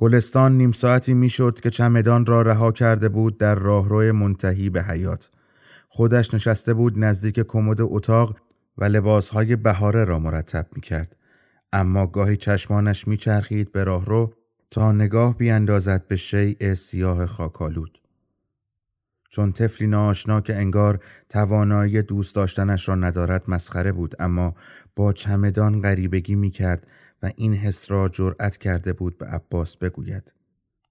[0.00, 5.30] گلستان نیم ساعتی می‌شد که چمدان را رها کرده بود در راهرو منتهی به حیات.
[5.88, 8.36] خودش نشسته بود نزدیک کمد اتاق
[8.78, 11.16] و لباسهای بهاره را مرتب می کرد.
[11.72, 14.32] اما گاهی چشمانش میچرخید به راهرو
[14.70, 17.98] تا نگاه بیاندازد به شیء سیاه خاکالود.
[19.30, 24.54] چون طفلی ناآشنا که انگار توانایی دوست داشتنش را ندارد مسخره بود اما
[24.96, 26.86] با چمدان غریبگی می کرد
[27.22, 30.32] و این حس را جرأت کرده بود به عباس بگوید.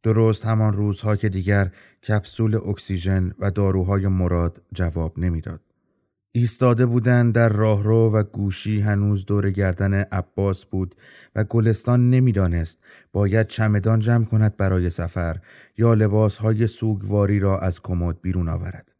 [0.04, 1.72] درست همان روزها که دیگر
[2.08, 5.62] کپسول اکسیژن و داروهای مراد جواب نمی‌داد.
[6.32, 10.96] ایستاده بودند در راهرو و گوشی هنوز دور گردن عباس بود
[11.36, 12.80] و گلستان نمی‌دانست
[13.12, 15.40] باید چمدان جمع کند برای سفر
[15.78, 18.99] یا لباسهای سوگواری را از کمد بیرون آورد.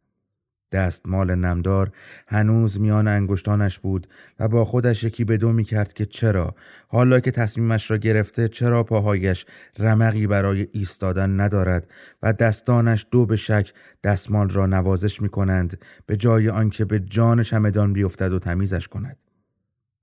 [0.72, 1.92] دستمال نمدار
[2.26, 4.06] هنوز میان انگشتانش بود
[4.38, 6.54] و با خودش یکی به دو می کرد که چرا
[6.88, 9.46] حالا که تصمیمش را گرفته چرا پاهایش
[9.78, 11.90] رمقی برای ایستادن ندارد
[12.22, 13.72] و دستانش دو به شک
[14.04, 19.16] دستمال را نوازش می کنند به جای آنکه به جان شمدان بیفتد و تمیزش کند.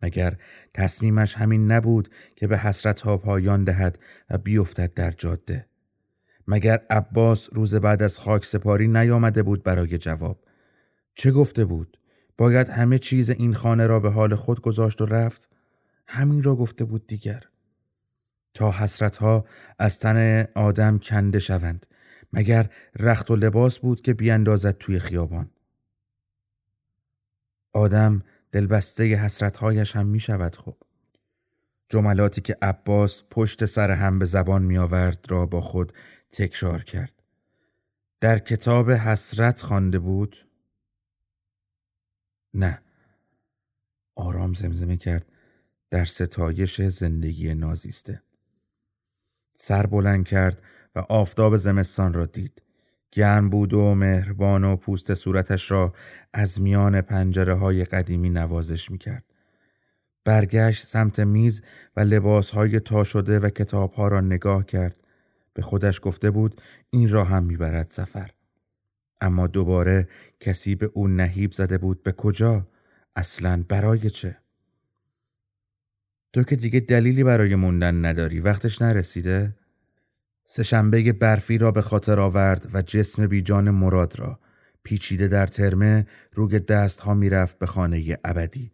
[0.02, 0.38] مگر
[0.74, 4.00] تصمیمش همین نبود که به حسرت ها پایان دهد
[4.30, 5.66] و بیفتد در جاده.
[6.48, 10.47] مگر عباس روز بعد از خاک سپاری نیامده بود برای جواب
[11.18, 11.98] چه گفته بود؟
[12.38, 15.50] باید همه چیز این خانه را به حال خود گذاشت و رفت؟
[16.08, 17.44] همین را گفته بود دیگر.
[18.54, 19.46] تا حسرتها
[19.80, 21.86] از تن آدم کنده شوند.
[22.34, 25.50] مگر رخت و لباس بود که بیاندازد توی خیابان.
[27.74, 30.78] آدم دلبسته حسرتهایش هم می شود خب.
[31.90, 35.94] جملاتی که عباس پشت سر هم به زبان می آورد را با خود
[36.32, 37.14] تکرار کرد.
[38.22, 40.47] در کتاب حسرت خوانده بود
[42.58, 42.82] نه
[44.16, 45.26] آرام زمزمه کرد
[45.90, 48.22] در ستایش زندگی نازیسته
[49.54, 50.62] سر بلند کرد
[50.96, 52.62] و آفتاب زمستان را دید
[53.12, 55.94] گرم بود و مهربان و پوست صورتش را
[56.34, 59.24] از میان پنجره های قدیمی نوازش می کرد.
[60.26, 61.62] برگشت سمت میز
[61.96, 64.96] و لباس های تا شده و کتاب ها را نگاه کرد.
[65.54, 68.32] به خودش گفته بود این را هم می‌برد سفر.
[69.22, 70.08] اما دوباره
[70.40, 72.68] کسی به او نهیب زده بود به کجا؟
[73.16, 74.38] اصلا برای چه؟
[76.34, 79.56] تو که دیگه دلیلی برای موندن نداری وقتش نرسیده؟
[80.46, 84.40] سهشنبه برفی را به خاطر آورد و جسم بیجان مراد را
[84.84, 88.72] پیچیده در ترمه روی دست ها می‌رفت به خانه ابدی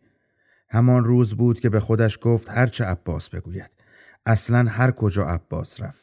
[0.70, 3.72] همان روز بود که به خودش گفت هرچه عباس بگوید
[4.26, 6.03] اصلا هر کجا عباس رفت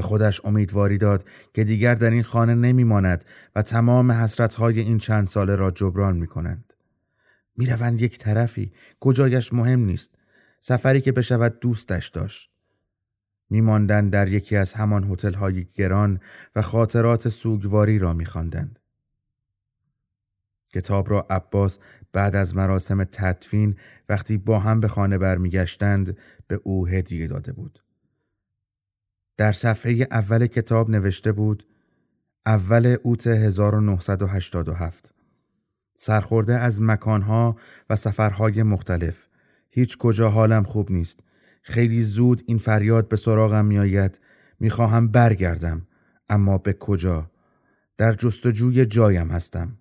[0.00, 3.24] به خودش امیدواری داد که دیگر در این خانه نمیماند
[3.56, 6.74] و تمام حسرتهای این چند ساله را جبران می کنند.
[7.56, 10.14] می روند یک طرفی کجایش مهم نیست
[10.60, 12.50] سفری که بشود دوستش داشت
[13.50, 16.20] میماندند در یکی از همان هتل‌های گران
[16.56, 18.78] و خاطرات سوگواری را میخواندند.
[20.74, 21.78] کتاب را عباس
[22.12, 23.76] بعد از مراسم تدفین
[24.08, 27.80] وقتی با هم به خانه برمیگشتند به او هدیه داده بود.
[29.40, 31.66] در صفحه اول کتاب نوشته بود
[32.46, 35.14] اول اوت 1987
[35.96, 37.56] سرخورده از مکانها
[37.90, 39.26] و سفرهای مختلف.
[39.70, 41.20] هیچ کجا حالم خوب نیست.
[41.62, 44.20] خیلی زود این فریاد به سراغم میآید.
[44.60, 45.86] می‌خواهم برگردم.
[46.28, 47.30] اما به کجا؟
[47.96, 49.78] در جستجوی جایم هستم.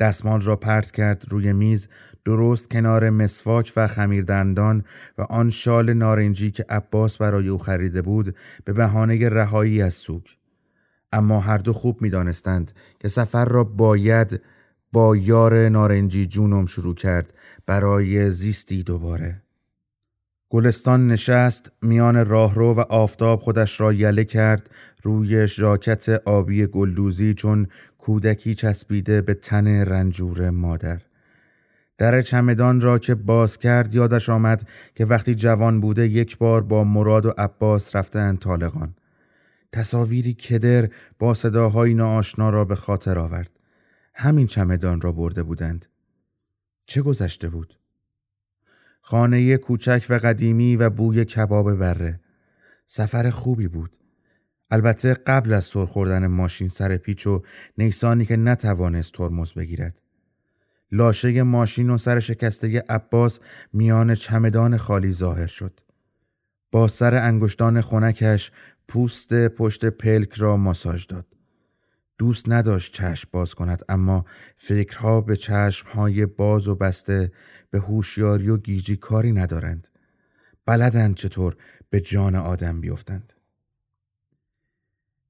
[0.00, 1.88] دستمال را پرت کرد روی میز
[2.24, 4.84] درست کنار مسواک و خمیردندان
[5.18, 10.22] و آن شال نارنجی که عباس برای او خریده بود به بهانه رهایی از سوگ
[11.12, 14.40] اما هر دو خوب می‌دانستند که سفر را باید
[14.92, 17.34] با یار نارنجی جونم شروع کرد
[17.66, 19.42] برای زیستی دوباره.
[20.52, 24.70] گلستان نشست میان راهرو و آفتاب خودش را یله کرد
[25.02, 27.66] روی ژاکت آبی گلدوزی چون
[27.98, 31.00] کودکی چسبیده به تن رنجور مادر.
[31.98, 36.84] در چمدان را که باز کرد یادش آمد که وقتی جوان بوده یک بار با
[36.84, 38.94] مراد و عباس رفتن طالقان.
[39.72, 43.50] تصاویری کدر با صداهای ناآشنا را به خاطر آورد.
[44.14, 45.86] همین چمدان را برده بودند.
[46.86, 47.79] چه گذشته بود؟
[49.10, 52.20] خانه کوچک و قدیمی و بوی کباب بره.
[52.86, 53.96] سفر خوبی بود.
[54.70, 57.42] البته قبل از سر خوردن ماشین سر پیچ و
[57.78, 60.00] نیسانی که نتوانست ترمز بگیرد.
[60.92, 63.40] لاشه ماشین و سر شکسته عباس
[63.72, 65.80] میان چمدان خالی ظاهر شد.
[66.70, 68.52] با سر انگشتان خونکش
[68.88, 71.29] پوست پشت پلک را ماساژ داد.
[72.20, 74.24] دوست نداشت چشم باز کند اما
[74.56, 77.32] فکرها به چشمهای باز و بسته
[77.70, 79.88] به هوشیاری و گیجی کاری ندارند
[80.66, 81.56] بلدند چطور
[81.90, 83.32] به جان آدم بیفتند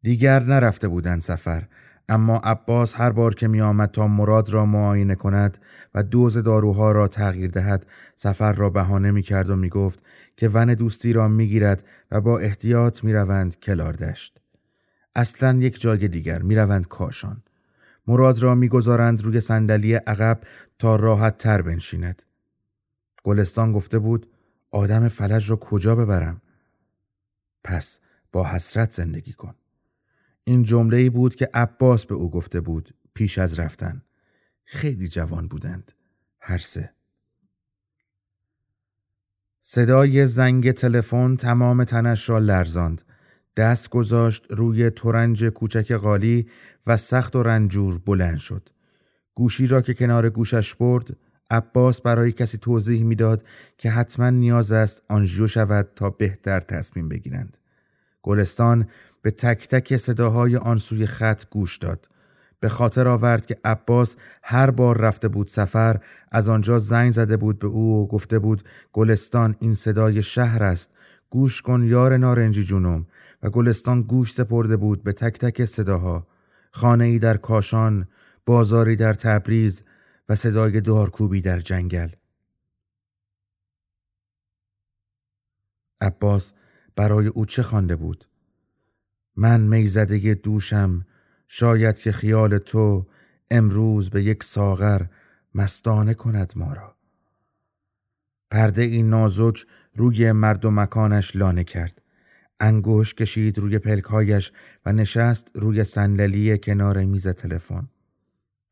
[0.03, 1.69] دیگر نرفته بودند سفر
[2.09, 5.59] اما عباس هر بار که می آمد تا مراد را معاینه کند
[5.95, 7.87] و دوز داروها را تغییر دهد
[8.17, 10.03] سفر را بهانه می کرد و می گفت
[10.37, 14.40] که ون دوستی را می گیرد و با احتیاط می روند کلاردشت.
[15.15, 17.43] اصلا یک جای دیگر می روند کاشان.
[18.07, 20.41] مراد را می گذارند روی صندلی عقب
[20.79, 22.23] تا راحت تر بنشیند.
[23.23, 24.27] گلستان گفته بود
[24.71, 26.43] آدم فلج را کجا ببرم؟
[27.65, 28.01] پس
[28.33, 29.55] با حسرت زندگی کن.
[30.47, 34.03] این جمله ای بود که عباس به او گفته بود پیش از رفتن.
[34.65, 35.93] خیلی جوان بودند.
[36.41, 36.93] هر سه.
[39.61, 43.03] صدای زنگ تلفن تمام تنش را لرزاند.
[43.61, 46.47] دست گذاشت روی تورنج کوچک قالی
[46.87, 48.69] و سخت و رنجور بلند شد.
[49.35, 51.17] گوشی را که کنار گوشش برد
[51.51, 53.45] عباس برای کسی توضیح می‌داد
[53.79, 57.59] که حتما نیاز است آنژیو شود تا بهتر تصمیم بگیرند.
[58.23, 58.89] گلستان
[59.23, 62.09] به تک تک صداهای آن سوی خط گوش داد.
[62.61, 66.01] به خاطر آورد که عباس هر بار رفته بود سفر
[66.33, 70.91] از آنجا زنگ زده بود به او و گفته بود گلستان این صدای شهر است
[71.31, 73.07] گوش کن یار نارنجی جونم
[73.43, 76.27] و گلستان گوش سپرده بود به تک تک صداها.
[76.73, 78.09] خانه ای در کاشان
[78.47, 79.83] بازاری در تبریز
[80.29, 82.09] و صدای دارکوبی در جنگل.
[86.01, 86.53] عباس
[86.97, 88.29] برای او چه خوانده بود؟
[89.37, 91.07] من می‌زده دوشم
[91.49, 93.07] شاید که خیال تو
[93.51, 95.07] امروز به یک ساغر
[95.55, 96.97] مستانه کند ما را.
[98.51, 102.03] پرده این نازک روی مرد و مکانش لانه کرد.
[102.61, 104.53] انگوش کشید روی پلکهایش
[104.87, 107.89] و نشست روی صندلی کنار میز تلفن.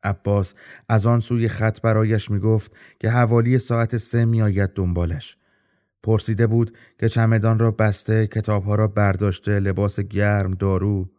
[0.03, 0.53] عباس
[0.89, 5.37] از آن سوی خط برایش می‌گفت که حوالی ساعت سه میآید دنبالش.
[6.03, 11.09] پرسیده بود که چمدان را بسته کتابها را برداشته لباس گرم دارو.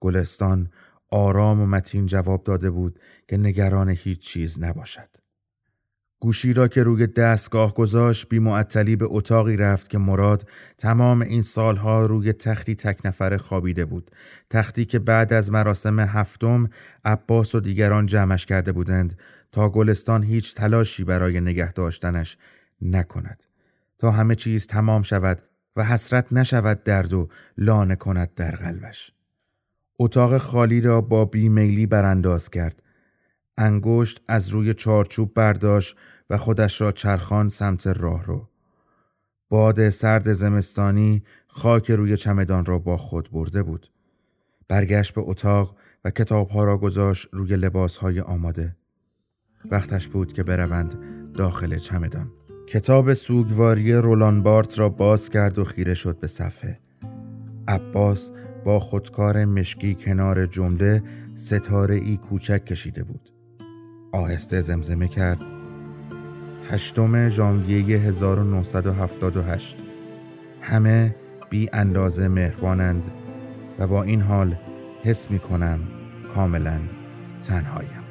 [0.00, 0.70] گلستان
[1.12, 5.23] آرام و متین جواب داده بود که نگران هیچ چیز نباشد.
[6.24, 10.48] گوشی را که روی دستگاه گذاشت بی معطلی به اتاقی رفت که مراد
[10.78, 14.10] تمام این سالها روی تختی تک نفره خوابیده بود.
[14.50, 16.68] تختی که بعد از مراسم هفتم
[17.04, 19.18] عباس و دیگران جمعش کرده بودند
[19.52, 22.36] تا گلستان هیچ تلاشی برای نگه داشتنش
[22.82, 23.44] نکند.
[23.98, 25.42] تا همه چیز تمام شود
[25.76, 29.12] و حسرت نشود درد و لانه کند در قلبش.
[29.98, 32.82] اتاق خالی را با بیمیلی برانداز کرد.
[33.58, 35.96] انگشت از روی چارچوب برداشت
[36.30, 38.48] و خودش را چرخان سمت راه رو.
[39.48, 43.86] باد سرد زمستانی خاک روی چمدان را با خود برده بود.
[44.68, 48.76] برگشت به اتاق و کتابها را گذاشت روی لباسهای آماده.
[49.70, 50.98] وقتش بود که بروند
[51.34, 52.32] داخل چمدان.
[52.66, 56.80] کتاب سوگواری رولان بارت را باز کرد و خیره شد به صفحه.
[57.68, 58.30] عباس
[58.64, 61.02] با خودکار مشکی کنار جمله
[61.34, 63.30] ستاره ای کوچک کشیده بود.
[64.12, 65.53] آهسته زمزمه کرد
[66.70, 69.76] هشتم ژانویه 1978
[70.60, 71.14] همه
[71.50, 73.12] بی اندازه مهربانند
[73.78, 74.56] و با این حال
[75.02, 75.80] حس می کنم
[76.34, 76.80] کاملا
[77.40, 78.04] تنهایم.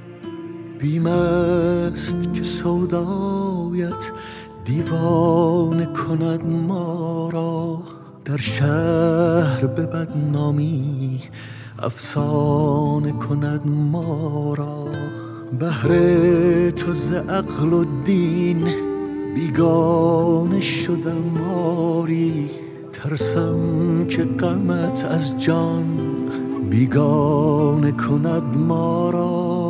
[0.80, 4.12] بیم است که سودایت
[4.66, 7.84] دیوانه کند ما را
[8.26, 11.22] در شهر به بدنامی
[11.80, 14.88] افسانه کند ما را.
[15.60, 15.90] بهر
[16.70, 18.68] تو ز عقل و دین
[19.36, 22.52] بیگانه شدم آری
[22.94, 25.86] ترسم که غمت از جان
[26.70, 29.64] بیگانه کند ما را.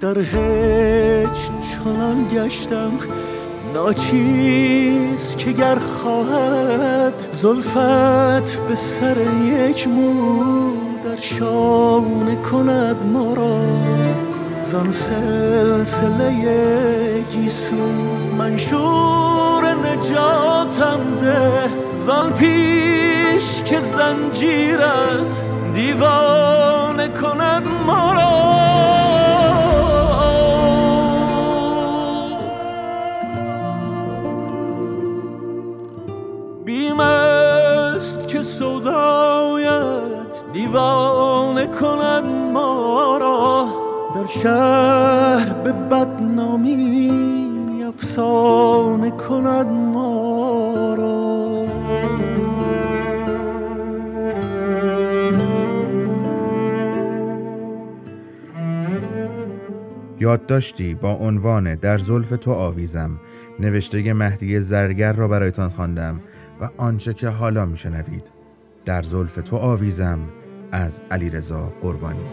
[0.00, 0.18] در
[1.86, 2.92] چنان گشتم
[3.74, 10.72] ناچیز که گر خواهد زلفت به سر یک مو
[11.04, 13.60] در شانه کند ما را.
[14.62, 16.30] زان سلسله
[17.32, 17.76] گیسو
[18.38, 21.94] منشور نجاتم ده.
[21.94, 25.42] زان پیش که زنجیرت
[25.74, 28.12] دیوانه کند ما
[38.86, 43.66] خدایت دیوانه کند ما را.
[44.14, 47.12] در شهر به بدنامی
[47.84, 51.26] افسانه کند ما را.
[60.20, 63.20] یادداشتی با عنوان در زلف تو آویزم.
[63.60, 66.20] نوشته مهدی زرگر را برایتان خواندم
[66.60, 68.35] و آنچه که حالا میشنوید.
[68.86, 70.18] در زلف تو آویزم
[70.72, 72.26] از علیرضا قربانی.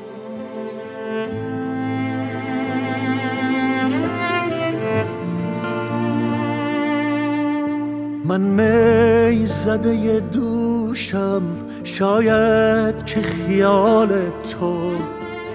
[8.26, 11.42] من می زده دوشم
[11.84, 14.92] شاید که خیال تو.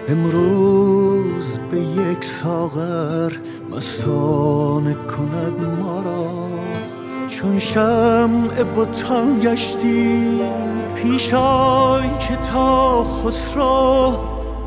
[0.09, 3.33] امروز به یک ساغر
[3.71, 6.48] مستانه کند ما را.
[7.39, 10.41] چون شمع بتان گشتی
[10.95, 14.13] پیش که تا خسرو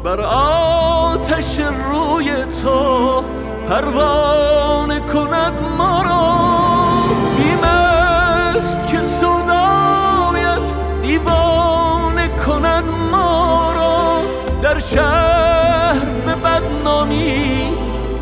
[0.04, 2.32] بر آتش روی
[2.64, 3.24] تو
[3.70, 6.38] پروانه کند ما را.
[7.38, 14.22] بیمست که صدایت دیوانه کند ما را.
[14.62, 17.74] در شهر به بدنامی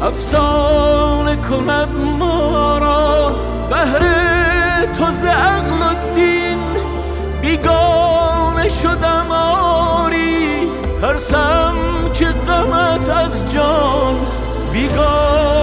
[0.01, 1.89] افسانه کند
[2.19, 3.31] ما را.
[3.69, 4.18] بهر
[5.11, 6.59] ز عقل و دین
[7.41, 10.69] بیگانه شدم آری
[11.01, 11.75] ترسم
[12.13, 14.15] که غمت از جان
[14.73, 15.58] بیگانه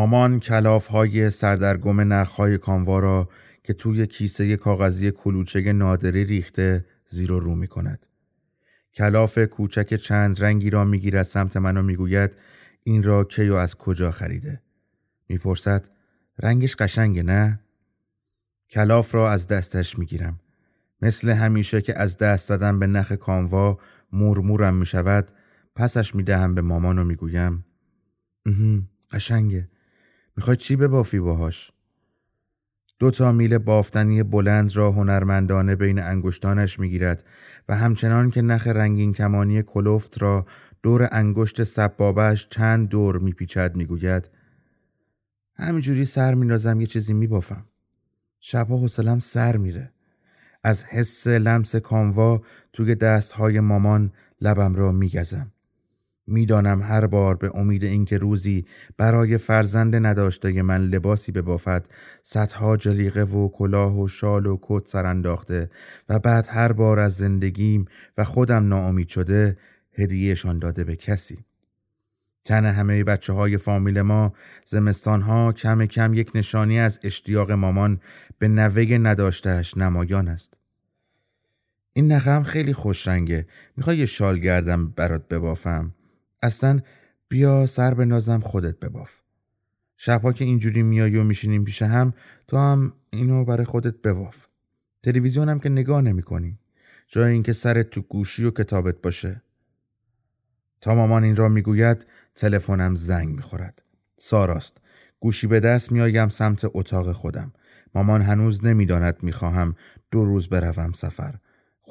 [0.00, 3.28] مامان کلاف های سردرگم نخهای کاموا را
[3.64, 8.06] که توی کیسه کاغذی کلوچه نادری ریخته زیر و رو می کند.
[8.94, 12.30] کلاف کوچک چند رنگی را می‌گیرد سمت من و می‌گوید
[12.84, 14.62] این را کی و از کجا خریده؟
[15.28, 15.88] می‌پرسد
[16.38, 17.60] رنگش قشنگه نه؟
[18.70, 20.40] کلاف را از دستش می‌گیرم.
[21.02, 23.78] مثل همیشه که از دست دادن به نخ کاموا
[24.12, 25.28] مورمورم می شود
[25.74, 27.64] پسش می دهم به مامان و می گویم
[29.10, 29.69] قشنگه.
[30.40, 31.70] می‌خوای چی بافی باهاش؟
[32.98, 37.24] دو تا میل بافتنی بلند را هنرمندانه بین انگشتانش می‌گیرد
[37.68, 40.46] و همچنان که نخ رنگین کمانی کلوفت را
[40.82, 44.30] دور انگشت سبابش چند دور میپیچد می‌گوید
[45.54, 47.64] همینجوری سر میندازم یه چیزی میبافم.
[48.40, 49.92] شبها حوصلم سر میره.
[50.64, 52.40] از حس لمس کاموا
[52.72, 55.52] توی دستهای مامان لبم را میگزم.
[56.30, 58.64] می‌دانم هر بار به امید اینکه روزی
[58.96, 61.86] برای فرزند نداشته من لباسی ببافد
[62.22, 65.70] صدها جلیقه و کلاه و شال و کت سر انداخته
[66.08, 67.84] و بعد هر بار از زندگیم
[68.18, 69.56] و خودم ناامید شده
[69.98, 71.44] هدیهشان داده به کسی
[72.44, 74.32] تن همه بچه های فامیل ما
[74.64, 78.00] زمستان ها کم کم یک نشانی از اشتیاق مامان
[78.38, 80.54] به نوه نداشتهش نمایان است.
[81.94, 83.46] این نخم خیلی خوش رنگه.
[83.76, 85.94] می‌خوای شال گردم برات ببافم؟
[86.42, 86.80] اصلا
[87.28, 89.20] بیا سر به نازم خودت بباف.
[89.96, 92.12] شبها که اینجوری میایی و میشینیم پیش هم
[92.48, 94.46] تو هم اینو برای خودت بباف.
[95.02, 96.58] تلویزیونم که نگاه نمی کنی
[97.08, 99.42] جای اینکه سرت تو گوشی و کتابت باشه.
[100.80, 103.82] تا مامان این را می‌گوید تلفنم زنگ می‌خورد.
[104.16, 104.76] ساراست.
[105.20, 107.52] گوشی به دست میآیم سمت اتاق خودم.
[107.94, 109.74] مامان هنوز نمی‌داند می‌خواهم
[110.10, 111.34] دو روز بروم سفر.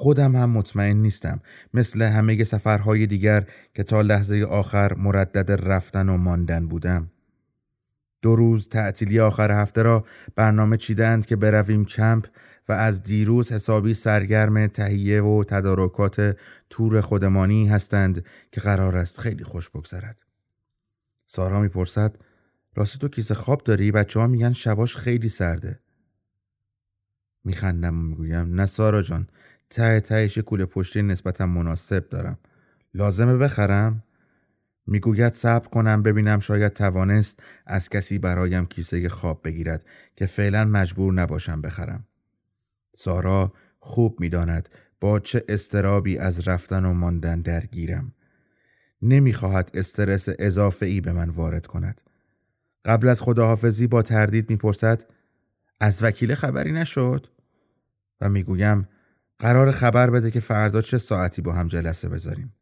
[0.00, 1.40] خودم هم مطمئن نیستم
[1.74, 7.10] مثل همه سفرهای دیگر که تا لحظه آخر مردد رفتن و ماندن بودم.
[8.22, 10.04] دو روز تعطیلی آخر هفته را
[10.36, 12.26] برنامه چیدند که برویم کمپ
[12.68, 16.36] و از دیروز حسابی سرگرم تهیه و تدارکات
[16.70, 20.22] تور خودمانی هستند که قرار است خیلی خوش بگذرد.
[21.26, 22.16] سارا می‌پرسد
[22.74, 25.80] راستی تو کیسه خواب داری؟ بچه ها میگن شباش خیلی سرده.
[27.44, 29.26] میخندم و می‌گویم نه سارا جان
[29.70, 32.38] ته تهش کوله پشتی نسبتا مناسب دارم
[32.94, 34.02] لازمه بخرم؟
[34.86, 39.84] می‌گوید صبر کنم ببینم شاید توانست از کسی برایم کیسه خواب بگیرد
[40.16, 42.06] که فعلا مجبور نباشم بخرم.
[42.96, 44.68] سارا خوب می‌داند
[45.00, 48.12] با چه استرابی از رفتن و ماندن درگیرم.
[49.02, 52.00] نمی‌خواهد استرس اضافه ای به من وارد کند.
[52.84, 55.04] قبل از خداحافظی با تردید می‌پرسد
[55.80, 57.26] از وکیل خبری نشد؟
[58.20, 58.88] و می‌گویم
[59.40, 62.54] قرار خبر بده که فردا چه ساعتی با هم جلسه بذاریم.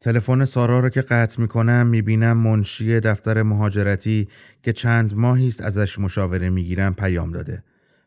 [0.00, 4.28] تلفن سارا رو که قطع می‌کنم می‌بینم منشی دفتر مهاجرتی
[4.62, 7.64] که چند ماهی است ازش مشاوره می‌گیرم پیام داده.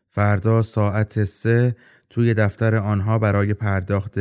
[0.08, 1.76] فردا ساعت سه
[2.10, 4.18] توی دفتر آنها برای پرداخت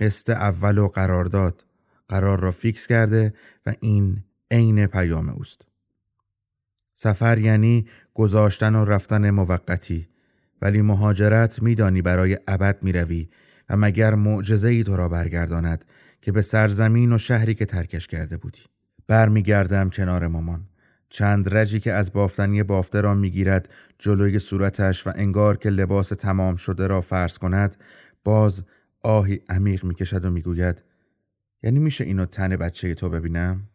[0.00, 1.64] قسط اول و قرارداد
[2.08, 3.34] قرار را فیکس کرده
[3.66, 5.66] و این عین پیام اوست.
[6.94, 10.08] سفر یعنی گذاشتن و رفتن موقتی
[10.62, 13.28] ولی مهاجرت میدانی برای ابد می‌روی
[13.68, 15.84] و مگر معجزه ای تو را برگرداند
[16.22, 18.60] که به سرزمین و شهری که ترکش کرده بودی؟
[19.06, 20.68] برمیگردم کنار مامان.
[21.08, 26.56] چند رجی که از بافتنی بافته را می‌گیرد جلوی صورتش و انگار که لباس تمام
[26.56, 27.76] شده را فرض کند
[28.24, 28.64] باز
[29.04, 30.82] آهی عمیق می‌کشد و می‌گوید
[31.62, 33.68] یعنی میشه اینو تن بچه تو ببینم؟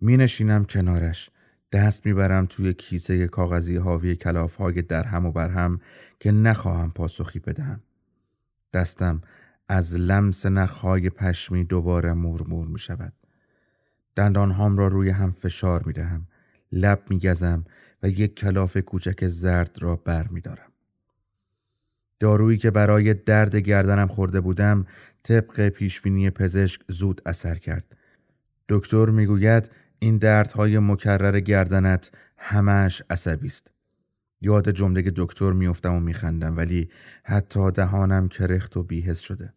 [0.00, 1.30] مینشینم کنارش.
[1.72, 5.80] دست می‌برم توی کیسه کاغذی حاوی کلاف های درهم و برهم
[6.20, 7.80] که نخواهم پاسخی بدهم
[8.72, 9.20] دستم
[9.68, 13.12] از لمس نخهای پشمی دوباره مورمور می شود.
[14.16, 16.26] دندان هام را روی هم فشار می دهم.
[16.72, 17.64] لب می گزم
[18.02, 20.72] و یک کلاف کوچک زرد را بر می دارم.
[22.20, 24.86] دارویی که برای درد گردنم خورده بودم
[25.22, 27.96] طبق پیشبینی پزشک زود اثر کرد.
[28.68, 29.70] دکتر می‌گوید
[30.04, 33.72] این دردهای مکرر گردنت همش عصبی است.
[34.40, 36.90] یاد جمله دکتر میافتم و میخندم ولی
[37.24, 39.54] حتی دهانم کرخت و بیهس شده.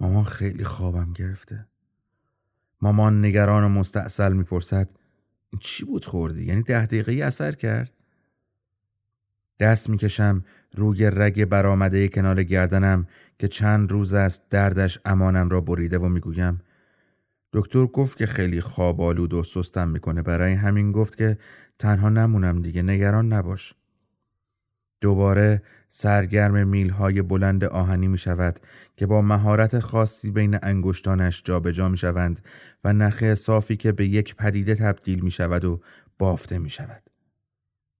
[0.00, 1.66] مامان خیلی خوابم گرفته.
[2.80, 4.90] مامان نگران و مستاصل می‌پرسد
[5.60, 7.92] چی بود خوردی؟ یعنی ده دقیقه اثر کرد؟
[9.60, 10.44] دست می‌کشم
[10.74, 13.06] روی رگ برآمده کنار گردنم
[13.38, 16.60] که چند روز است دردش امانم را بریده و می‌گویم
[17.52, 21.38] دکتر گفت که خیلی خواب آلود و سستم می‌کنه برای همین گفت که
[21.78, 23.74] تنها نمونم دیگه نگران نباش
[25.00, 28.60] دوباره سرگرم میلهای بلند آهنی می شود
[28.96, 32.40] که با مهارت خاصی بین انگشتانش جابجا می شوند
[32.84, 35.80] و نخ صافی که به یک پدیده تبدیل می شود و
[36.18, 37.02] بافته می شود.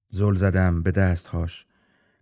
[0.09, 1.66] زل زدم به دستهاش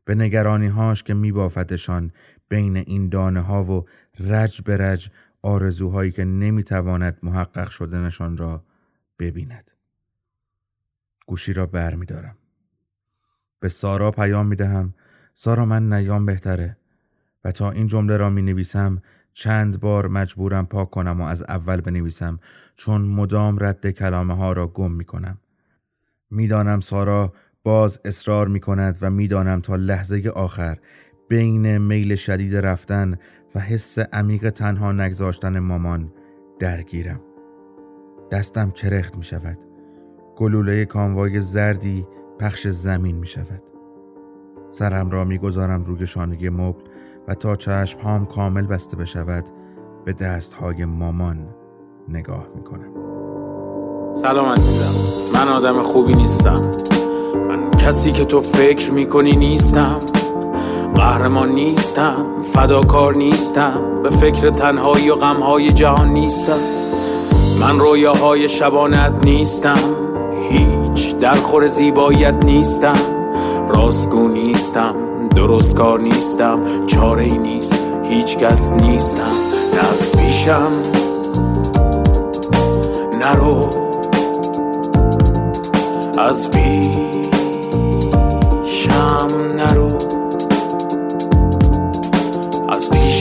[0.04, 2.12] به نگرانی هاش که می بافتشان
[2.48, 3.84] بین این دانه ها و
[4.20, 5.10] رج به رج
[5.42, 8.64] آرزوهایی که نمی تواند محقق شدنشان را
[9.18, 9.70] ببیند.
[11.26, 12.36] گوشی را بر می دارم.
[13.60, 14.94] به سارا پیام می دهم
[15.34, 16.76] سارا من نیام بهتره
[17.44, 21.80] و تا این جمله را می نویسم چند بار مجبورم پاک کنم و از اول
[21.80, 22.40] بنویسم
[22.74, 25.38] چون مدام رد کلامه ها را گم می کنم.
[26.30, 27.32] می‌دانم سارا
[27.62, 30.78] باز اصرار می کند و می‌دانم تا لحظه آخر
[31.28, 33.18] بین میل شدید رفتن
[33.54, 36.12] و حس عمیق تنها نگذاشتن مامان
[36.58, 37.20] درگیرم.
[38.30, 39.58] دستم کرخت می شود.
[40.36, 42.06] گلوله کاموای زردی
[42.38, 43.62] پخش زمین می شود.
[44.68, 46.82] سرم را می‌گذارم روی شانه مبل
[47.28, 49.44] و تا چشم هام کامل بسته بشود
[50.04, 51.54] به دست های مامان
[52.08, 52.94] نگاه می کنم
[54.14, 54.92] سلام عزیزم
[55.34, 56.70] من آدم خوبی نیستم
[57.34, 60.00] من کسی که تو فکر می‌کنی نیستم
[61.00, 66.58] قهرمان نیستم فداکار نیستم به فکر تنهایی و غمهای جهان نیستم.
[67.60, 69.78] من رویاهای شبانت نیستم
[70.50, 72.98] هیچ درخور زیباییت نیستم.
[73.68, 74.94] راستگو نیستم
[76.00, 79.32] نیستم چاره ای نیست هیچ کس نیستم.
[79.74, 80.72] نه از پیشم
[83.20, 83.70] نرو
[86.18, 87.20] از پیشم
[89.58, 89.79] نرو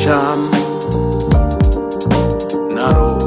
[0.09, 0.49] پیشم
[2.75, 3.17] نرو.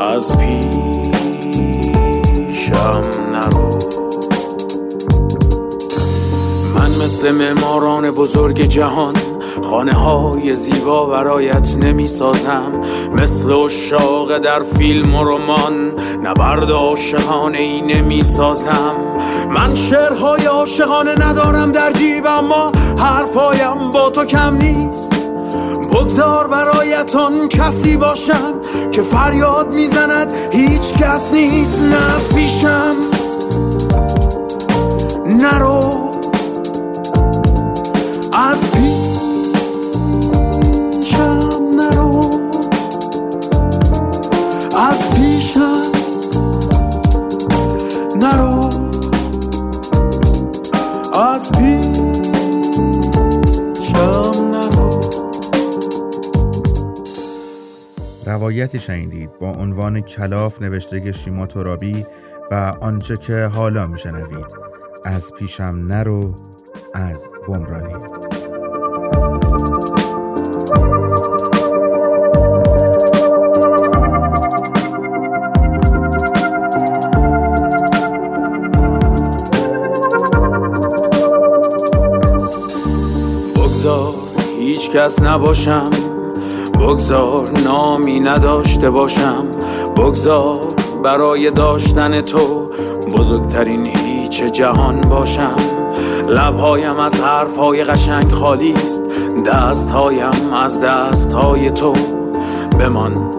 [0.00, 1.80] از پیشم
[3.32, 3.78] نرو.
[7.04, 9.14] مثل معماران بزرگ جهان
[9.62, 12.72] خانه های زیبا برایت نمی سازم
[13.18, 19.09] مثل شاق در فیلم و رمان نبرد عاشقانه ای نمی سازم
[19.50, 25.12] من شعرهای عاشقانه ندارم در جیب اما حرفایم با تو کم نیست.
[25.92, 28.54] بگذار برایتان کسی باشم
[28.90, 32.94] که فریاد می‌زند هیچ کس نیست نه از پیشم
[35.26, 36.10] نرو.
[38.32, 38.99] از پیشم
[58.60, 62.06] روایتی شنیدید با عنوان کلاف نوشته شیما ترابی
[62.50, 64.46] و آنچه که حالا میشنوید
[65.04, 66.34] از پیشم نرو
[66.94, 67.94] از بمرانی.
[83.56, 84.14] بگذار
[84.58, 86.09] هیچ کس نباشم.
[86.90, 89.46] بگذار نامی نداشته باشم.
[89.96, 90.60] بگذار
[91.04, 92.70] برای داشتن تو
[93.16, 95.56] بزرگترین هیچ جهان باشم.
[96.28, 99.02] لبهایم از حرفهای قشنگ خالی است.
[99.46, 101.92] دستهایم از دستهای تو.
[102.80, 103.30] بمان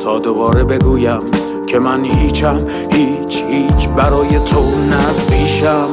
[0.00, 1.20] تا دوباره بگویم
[1.66, 2.60] که من هیچم
[2.92, 5.88] هیچ هیچ برای تو نز پیشم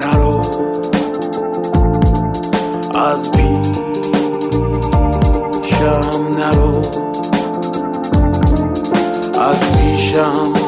[0.00, 0.42] نرو.
[2.94, 3.30] از
[9.50, 10.59] as fichas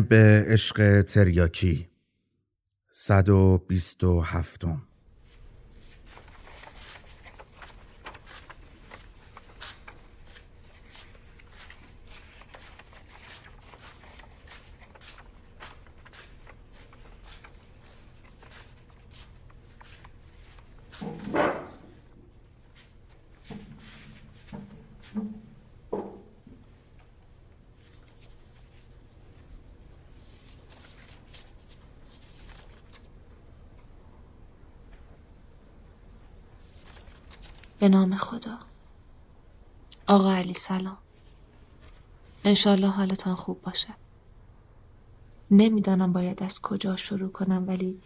[0.00, 1.88] به عشق تریاکی.
[2.92, 4.64] 127
[42.54, 43.94] انشالله حالتان خوب باشد
[45.50, 48.00] نمی‌دانم باید از کجا شروع کنم ولی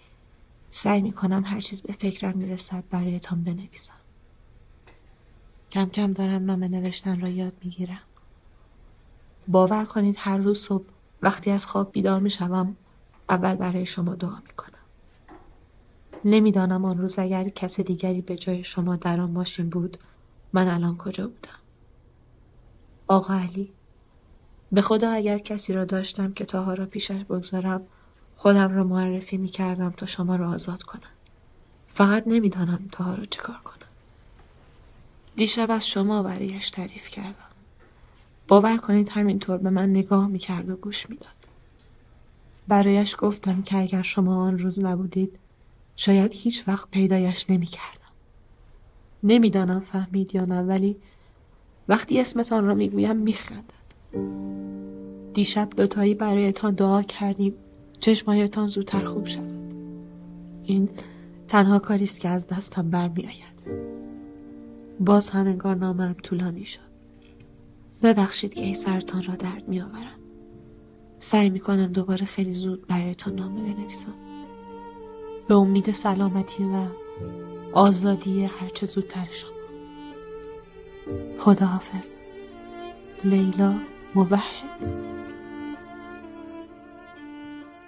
[0.70, 3.94] سعی می‌کنم هر چیز به فکرم می‌رسد برایتان بنویسم.
[5.70, 8.01] کم کم دارم نامه نوشتن را یاد می‌گیرم.
[9.49, 10.86] باور کنید هر روز صبح
[11.22, 12.76] وقتی از خواب بیدار می‌شوم
[13.28, 14.84] اول برای شما دعا می‌کنم.
[16.24, 19.99] نمی‌دانم آن روز اگر کس دیگری به جای شما در آن ماشین بود
[20.53, 21.59] من الان کجا بودم؟
[23.09, 23.77] آقا علی
[24.72, 27.82] به خدا اگر کسی را داشتم که تاها را پیشش بگذارم
[28.36, 31.10] خودم را معرفی می کردم تا شما را آزاد کنم
[31.88, 33.88] فقط نمی‌دانم تاها را چکار کنم
[35.36, 37.34] دیشب از شما برایش تعریف کردم
[38.48, 41.32] باور کنید همینطور به من نگاه می کرد و گوش می‌داد.
[42.68, 45.38] برایش گفتم که اگر شما آن روز نبودید
[45.96, 48.12] شاید هیچ وقت پیدایش نمی کردم.
[49.22, 50.96] نمی‌دانم فهمید یا نه ولی
[51.88, 53.77] وقتی اسمتان را می‌گویم میخندد.
[55.34, 57.54] دیشب دوتایی برایتان دعا کردیم
[58.00, 59.72] چشمایتان زودتر خوب شود.
[60.64, 60.88] این
[61.48, 63.59] تنها کاری است که از دستم برمیآید.
[65.00, 66.88] باز هم انگار نامم طولانی شد.
[68.02, 70.18] ببخشید که این سرتان را درد میآورم.
[71.20, 74.14] سعی می‌کنم دوباره خیلی زود برایتان نامه بنویسم.
[75.48, 76.86] به امید سلامتی و
[77.72, 79.50] آزادی هرچه زودتر شما
[81.38, 82.09] خداحافظ
[83.24, 83.74] لیلا
[84.14, 84.40] موحد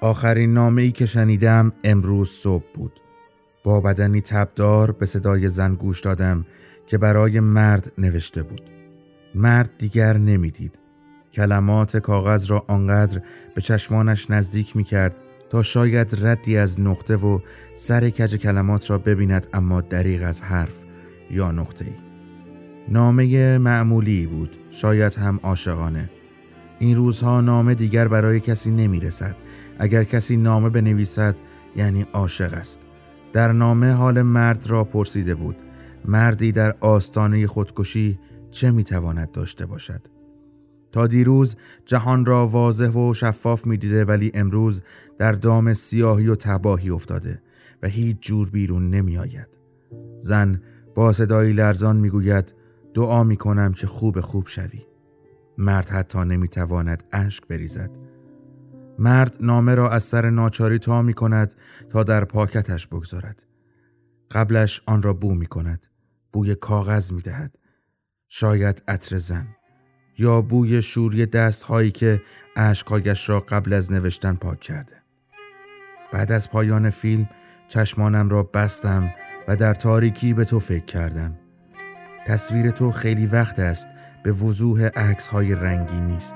[0.03, 3.01] آخرین نامه ای که شنیدم امروز صبح بود.
[3.64, 6.47] با بدنی تبدار به صدای زن گوش دادم
[6.87, 8.61] که برای مرد نوشته بود.
[9.35, 10.79] مرد دیگر نمی‌دید.
[11.33, 13.23] کلمات کاغذ را آنقدر
[13.55, 15.16] به چشمانش نزدیک می کرد
[15.51, 17.39] تا شاید ردی از نقطه و
[17.75, 20.79] سر کج کلمات را ببیند اما دریغ از حرف
[21.31, 22.10] یا نقطه ای.
[22.91, 24.57] نامه معمولی بود.
[24.70, 26.11] شاید هم عاشقانه.
[26.78, 29.36] این روزها نامه دیگر برای کسی نمی رسد
[29.78, 31.36] اگر کسی نامه بنویسد
[31.76, 32.80] یعنی عاشق است.
[33.32, 35.57] در نامه حال مرد را پرسیده بود.
[36.05, 38.18] مردی در آستانه خودکشی
[38.51, 40.01] چه می‌تواند داشته باشد؟
[40.93, 44.82] تا دیروز جهان را واضح و شفاف می‌دیده ولی امروز
[45.18, 47.43] در دام سیاهی و تباهی افتاده
[47.82, 49.49] و هیچ جور بیرون نمی آید.
[50.20, 50.61] زن
[50.95, 52.55] با صدایی لرزان می‌گوید
[52.95, 54.86] دعا می کنم که خوب خوب شوی.
[55.59, 57.91] مرد حتی نمی‌تواند اشک بریزد.
[58.99, 61.55] مرد نامه را از سر ناچاری تا می کند
[61.91, 63.47] تا در پاکتش بگذارد.
[64.30, 65.86] قبلش آن را بو می کند
[66.32, 67.59] بوی کاغذ می دهد
[68.28, 69.49] شاید عطر زن
[70.18, 72.22] یا بوی شوری دست هایی که
[72.57, 75.03] اشکهایش را قبل از نوشتن پاک کرده.
[76.12, 77.28] بعد از پایان فیلم
[77.68, 79.11] چشمانم را بستم
[79.49, 81.39] و در تاریکی به تو فکر کردم.
[82.27, 83.89] تصویر تو خیلی وقت است
[84.23, 86.35] به وضوح عکس های رنگی نیست.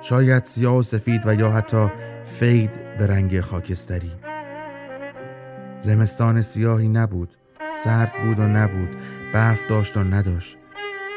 [0.00, 1.88] شاید سیاه و سفید و یا حتی
[2.24, 4.12] فید به رنگ خاکستری.
[5.80, 7.36] زمستان سیاهی نبود
[7.84, 8.96] سرد بود و نبود
[9.32, 10.58] برف داشت و نداشت.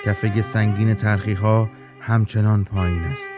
[0.06, 1.70] کفه سنگین ترخی ها
[2.02, 3.32] همچنان پایین است.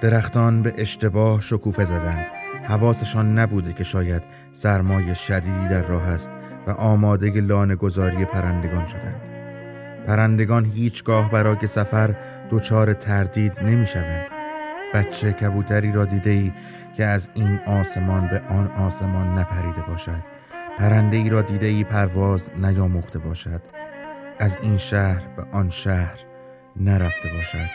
[0.00, 2.26] درختان به اشتباه شکوفه زدند.
[2.64, 4.22] حواسشان نبوده که شاید
[4.52, 6.30] سرمای شدیدی در راه است
[6.66, 9.29] و آماده لانه گذاری پرندگان شدند.
[10.10, 12.14] پرندگان هیچگاه برای سفر
[12.50, 14.26] دچار تردید نمی شوند
[14.94, 16.52] بچه کبوتری را دیده ای
[16.96, 20.24] که از این آسمان به آن آسمان نپریده باشد.
[20.78, 23.62] پرنده ای را دیده ای پرواز نیاموخته باشد.
[24.40, 26.18] از این شهر به آن شهر
[26.76, 27.70] نرفته باشد.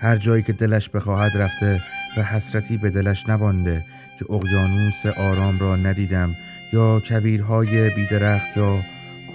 [0.00, 1.82] هر جایی که دلش بخواهد رفته
[2.16, 3.84] و حسرتی به دلش نبانده
[4.18, 6.34] که اقیانوس آرام را ندیدم
[6.72, 8.82] یا کویرهای بیدرخت یا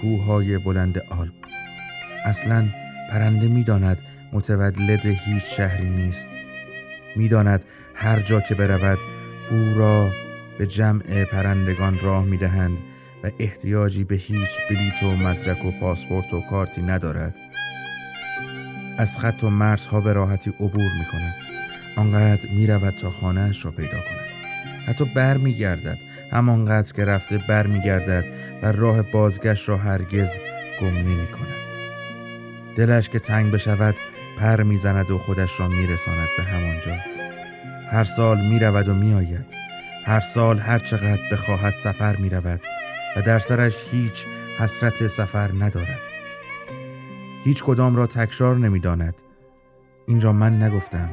[0.00, 1.43] کوههای بلند آلپ.
[2.24, 2.68] اصلا
[3.10, 4.02] پرنده می‌داند
[4.32, 6.28] متولد هیچ شهری نیست.
[7.16, 7.64] می‌داند
[7.94, 8.98] هر جا که برود
[9.50, 10.10] او را
[10.58, 12.78] به جمع پرندگان راه می‌دهند
[13.24, 17.34] و احتیاجی به هیچ بلیت و مدرک و پاسپورت و کارتی ندارد.
[18.98, 21.34] از خط و مرزها به راحتی عبور می کند
[21.96, 24.24] آنقدر می رود تا خانهش را پیدا کند.
[24.86, 25.98] حتی بر می گردد
[26.32, 28.24] همانقدر که رفته بر می گردد
[28.62, 30.30] و راه بازگشت را هرگز
[30.80, 31.63] گم نمی کند
[32.76, 33.94] دلش که تنگ بشود
[34.38, 36.96] پر می‌زند و خودش را میرساند به همانجا
[37.90, 39.46] هر سال می‌رود و میآید.
[40.06, 42.60] هر سال هر چقدر بخواهد سفر می رود
[43.16, 44.26] و در سرش هیچ
[44.58, 46.00] حسرت سفر ندارد.
[47.44, 49.14] هیچ کدام را تکرار نمی‌داند.
[50.06, 51.10] این را من نگفتم.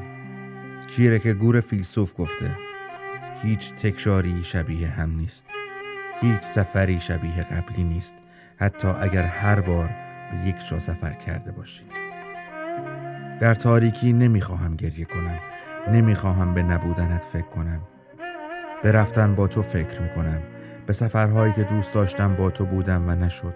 [0.88, 2.57] کیره که گور فیلسوف گفته
[3.43, 5.45] هیچ تکراری شبیه هم نیست.
[6.22, 8.16] هیچ سفری شبیه قبلی نیست.
[8.59, 9.89] حتی اگر هر بار
[10.32, 11.84] به یک جا سفر کرده باشی.
[13.40, 15.40] در تاریکی نمی‌خواهم گریه کنم.
[15.88, 17.82] نمی‌خواهم به نبودنت فکر کنم.
[18.84, 20.42] به رفتن با تو فکر می‌کنم.
[20.86, 23.54] به سفرهایی که دوست داشتم با تو بودم و نشد.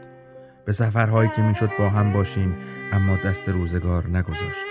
[0.65, 2.55] به سفرهایی که می‌شد با هم باشیم
[2.93, 4.65] اما دست روزگار نگذاشت.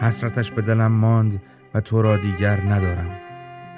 [0.00, 1.42] حسرتش به دلم ماند
[1.74, 3.10] و تو را دیگر ندارم.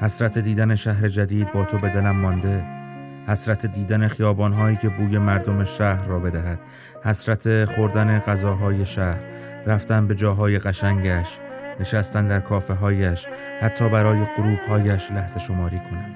[0.00, 2.81] حسرت دیدن شهر جدید با تو به دلم مانده.
[3.28, 6.58] حسرت دیدن خیابانهایی که بوی مردم شهر را بدهد.
[7.04, 9.18] حسرت خوردن غذاهای شهر.
[9.66, 11.38] رفتن به جاهای قشنگش.
[11.80, 13.26] نشستن در کافه هایش
[13.60, 16.14] حتی برای غروب هایش لحظه شماری کنم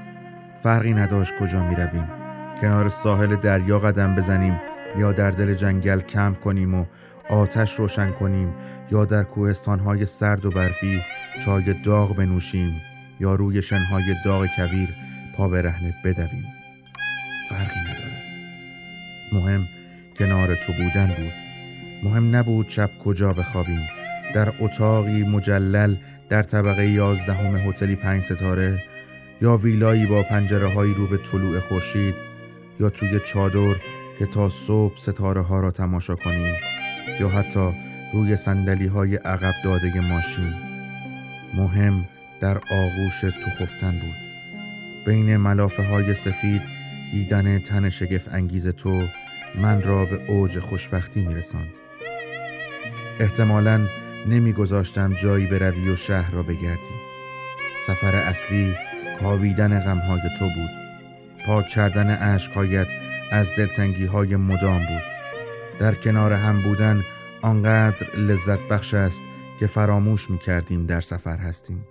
[0.63, 2.09] فرقی نداشت کجا می رویم
[2.61, 4.61] کنار ساحل دریا قدم بزنیم
[4.99, 6.85] یا در دل جنگل کمپ کنیم و
[7.29, 8.55] آتش روشن کنیم
[8.91, 11.01] یا در کوهستان های سرد و برفی
[11.45, 12.81] چای داغ بنوشیم
[13.21, 14.89] یا روی شنهای داغ کویر
[15.37, 16.56] پا به رهنه بدویم.
[19.33, 19.69] مهم
[20.19, 21.33] کنار تو بودن بود.
[22.03, 23.87] مهم نبود شب کجا بخوابیم.
[24.35, 25.97] در اتاقی مجلل
[26.29, 28.83] در طبقه یازدهم هتلی پنج ستاره
[29.41, 32.15] یا ویلایی با پنجره هایی رو به طلوع خورشید
[32.81, 33.75] یا توی چادر
[34.19, 36.55] که تا صبح ستاره ها را تماشا کنیم
[37.21, 37.73] یا حتی
[38.13, 40.55] روی سندلی های عقب داده ماشین.
[41.55, 42.09] مهم
[42.41, 44.17] در آغوش تو خفتن بود.
[45.07, 46.76] بین ملافه های سفید
[47.13, 49.07] دیدن تن شگف انگیز تو
[49.55, 51.79] من را به اوج خوشبختی میرساند.
[53.21, 53.87] احتمالا
[54.27, 56.95] نمیگذاشتم جایی بروی و شهر را بگردی.
[57.87, 58.75] سفر اصلی
[59.21, 60.71] کاویدن غمهای تو بود.
[61.47, 62.87] پاک کردن عشقهایت
[63.33, 65.03] از دلتنگی های مدام بود.
[65.79, 67.05] در کنار هم بودن
[67.43, 69.23] آنقدر لذت بخش است
[69.61, 71.85] که فراموش می کردیم در سفر هستیم.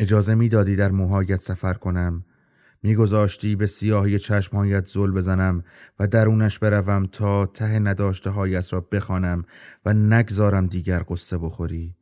[0.00, 2.24] اجازه می‌دادی در موهایت سفر کنم؟
[2.84, 5.64] میگذاشتی به سیاهی چشمهایت زل بزنم
[5.98, 9.44] و درونش بروم تا ته نداشته هایت را بخوانم
[9.84, 11.94] و نگذارم دیگر قصه بخوری.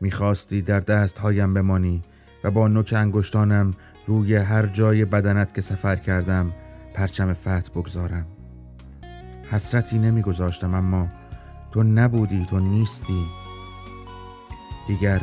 [0.00, 2.02] می‌خواستی در دستهایم بمانی
[2.44, 3.74] و با نوک انگشتانم
[4.06, 6.52] روی هر جای بدنت که سفر کردم
[6.94, 8.26] پرچم فتح بگذارم.
[9.50, 11.08] حسرتی نمیگذاشتم اما
[11.70, 13.26] تو نبودی تو نیستی.
[14.86, 15.20] دیگر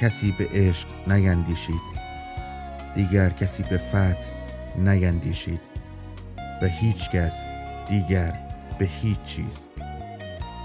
[0.00, 2.01] کسی به عشق نیندیشید.
[2.94, 4.30] دیگر کسی به فتح
[4.78, 5.60] نیندیشید
[6.62, 7.46] و هیچ کس
[7.88, 8.32] دیگر
[8.78, 9.68] به هیچ چیز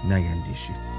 [0.04, 0.98] نیندیشید.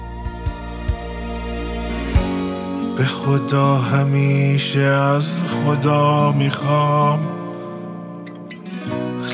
[2.98, 7.20] به خدا همیشه از خدا می‌خوام.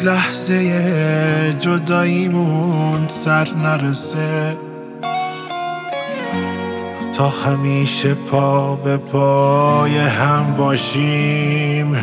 [0.04, 4.58] لحظه جداییمون سر نرسه.
[7.18, 11.96] تا همیشه پا به پای هم باشیم.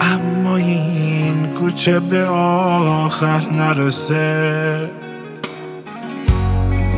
[0.00, 4.90] اما این کوچه به آخر نرسه.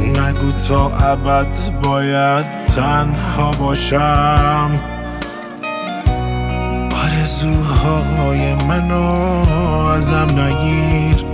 [0.07, 2.47] نگو تا ابد باید
[2.77, 4.71] تنها باشم.
[7.05, 9.03] آرزوهای منو
[9.89, 11.25] ازم نگیر.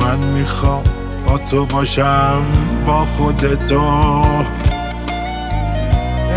[0.00, 0.82] من می‌خوام
[1.26, 2.42] با تو باشم
[2.86, 4.24] با خودتو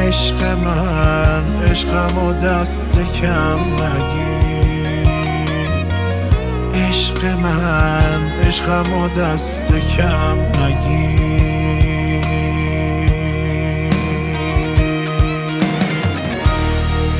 [0.07, 5.07] عشق من عشقم و دست کم نگیر.
[6.73, 11.07] عشق من عشقم و دست کم نگیر.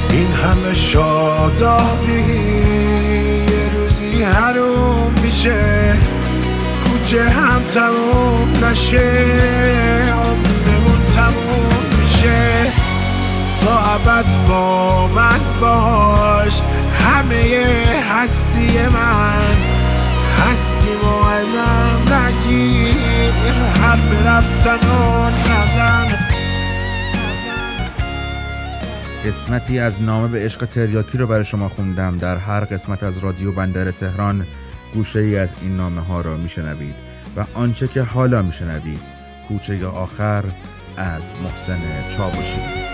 [0.10, 2.14] این همه شادابی
[3.52, 6.17] یه روزی حروم میشه.
[7.08, 9.12] کوچه هم تموم نشه
[10.12, 12.72] عمرمون تموم میشه.
[13.66, 16.62] تا ابد با من باش
[16.94, 17.66] همه
[18.10, 19.56] هستی من
[20.40, 23.54] هستی و ازم نگیر.
[23.54, 26.18] حرف رفتن و نزن.
[29.26, 32.18] قسمتی از نامه به عشق تریاکی رو برای شما خوندم.
[32.18, 34.48] در هر قسمت از رادیو بندر تهران
[34.94, 36.96] گوشه ای از این نامه ها را میشنوید
[37.38, 39.02] و آنچه که حالا میشنوید
[39.48, 40.44] کوچه آخر
[40.98, 41.80] از محسن
[42.18, 42.87] چاوشی.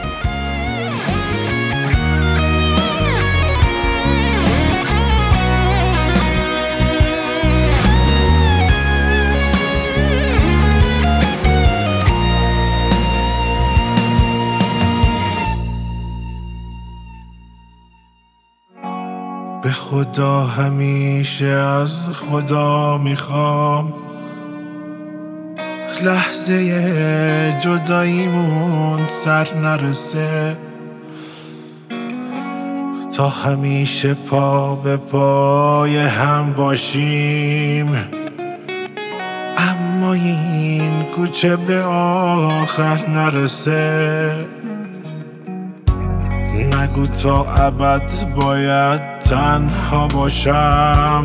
[19.74, 23.94] خدا همیشه از خدا می‌خوام.
[26.04, 30.58] لحظه جداییمون سر نرسه.
[33.18, 37.88] تا همیشه پا به پای هم باشیم.
[39.58, 44.32] اما این کوچه به آخر نرسه.
[46.82, 51.24] نگو تا ابد باید تنها باشم.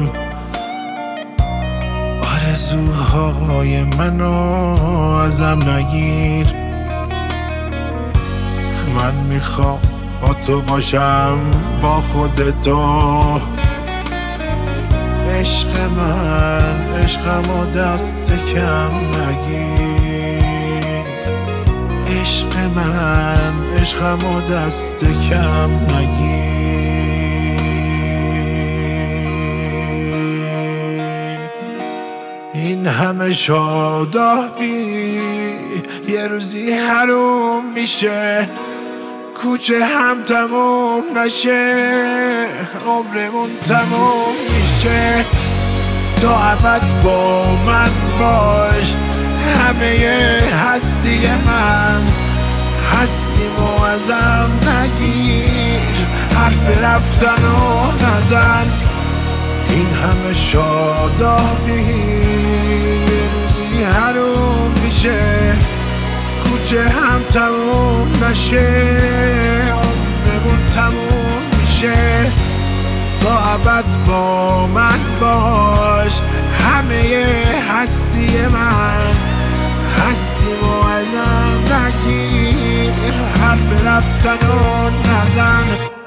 [2.21, 4.33] آرزوهای منو
[5.25, 6.47] ازم نگیر.
[8.97, 9.79] من می‌خوام
[10.23, 11.39] با تو باشم
[11.83, 13.41] با خودتو
[15.31, 18.91] عشق من عشقم و دست کم
[19.29, 20.43] نگیر.
[22.21, 26.58] عشق من عشقم و دست کم نگیر.
[32.89, 35.20] همه شادابی
[36.09, 38.49] یه روزی حروم میشه.
[39.43, 41.74] کوچه هم تموم نشه
[42.86, 45.24] عمرمون تموم میشه.
[46.22, 48.95] تا ابد با من باش
[49.59, 50.11] همه
[50.53, 52.03] هستی من.
[52.93, 58.88] هستی و ازم نگیر حرف رفتن و نزن.
[60.03, 65.57] همه شادابی یه روزی حروم میشه.
[66.45, 68.69] کوچه هم تموم نشه.
[69.71, 72.33] عمرمون تموم میشه.
[73.23, 76.13] تا ابد با من باش.
[76.65, 77.25] همه
[77.71, 79.15] هستی من.
[79.99, 83.13] هستی و ازم نگیر.
[83.41, 85.98] حرف رفتن و نزن.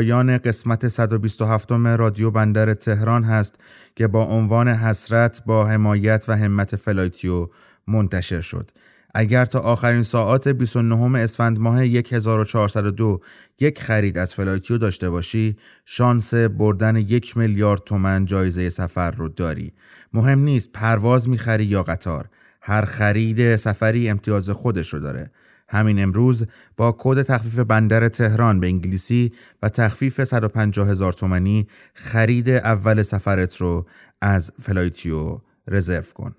[0.00, 3.60] پایان قسمت 127 رادیو بندر تهران هست
[3.96, 7.48] که با عنوان حسرت با حمایت و همت فلایتیو
[7.86, 8.70] منتشر شد.
[9.14, 13.20] اگر تا آخرین ساعات 29 اسفند ماه 1402
[13.60, 19.72] یک خرید از فلایتیو داشته باشی شانس بردن یک میلیارد تومن جایزه سفر رو داری.
[20.12, 22.28] مهم نیست پرواز می‌خری یا قطار.
[22.62, 25.30] هر خرید سفری امتیاز خودش رو داره.
[25.70, 26.46] همین امروز
[26.76, 33.56] با کد تخفیف بندر تهران به انگلیسی و تخفیف 150 هزار تومنی خرید اول سفرت
[33.56, 33.86] رو
[34.20, 36.34] از فلایتیو رزرو کن.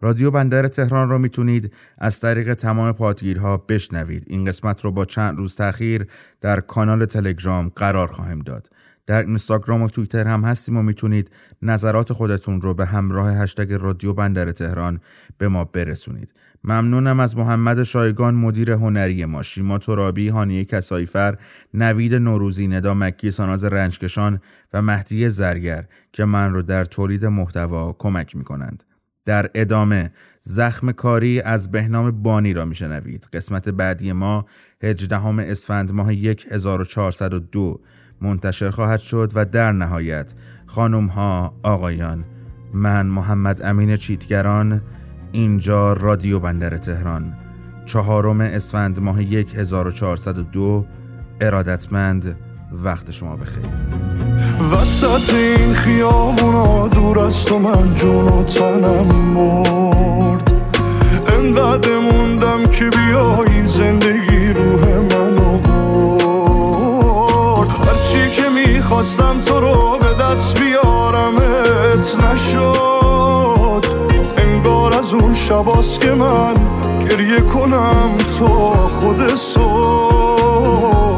[0.00, 4.24] رادیو بندر تهران رو می‌تونید از طریق تمام پادگیرها بشنوید.
[4.26, 6.06] این قسمت رو با چند روز تاخیر
[6.40, 8.70] در کانال تلگرام قرار خواهیم داد.
[9.06, 11.30] در اینستاگرام و توییتر هم هستیم و می‌تونید
[11.62, 15.00] نظرات خودتون رو به همراه هشتگ رادیو بندر تهران
[15.38, 16.32] به ما برسونید.
[16.64, 21.38] ممنونم از محمد شایگان مدیر هنری ما شیما ترابی هانیه کسایفر
[21.74, 24.40] نوید نوروزی ندا مکی ساناز رنجکشان
[24.72, 28.84] و مهدی زرگر که من رو در تولید محتوا کمک می‌کنند.
[29.24, 33.28] در ادامه زخم کاری از بهنام بانی را میشنوید.
[33.32, 34.46] قسمت بعدی ما
[34.82, 37.80] 18 اسفند ماه 1402
[38.20, 40.34] منتشر خواهد شد و در نهایت
[40.66, 42.24] خانم ها آقایان
[42.74, 44.82] من محمد امین چیتگران
[45.32, 47.36] اینجا رادیو بندر تهران.
[47.86, 50.86] چهارم اسفند ماه 1402
[51.40, 52.36] ارادتمند
[52.72, 53.64] وقت شما بخیر.
[54.72, 60.52] وسط این خیابونا دور از تو من جون و تنم مرد.
[61.26, 65.15] انقدر موندم که بیایی زندگی روح برد
[67.86, 73.84] هرچی که می‌خواستم تو رو به دست بیارمت نشد.
[74.38, 76.54] انگار از اون شباست که من
[77.10, 81.16] گریه کنم تا خود صبح.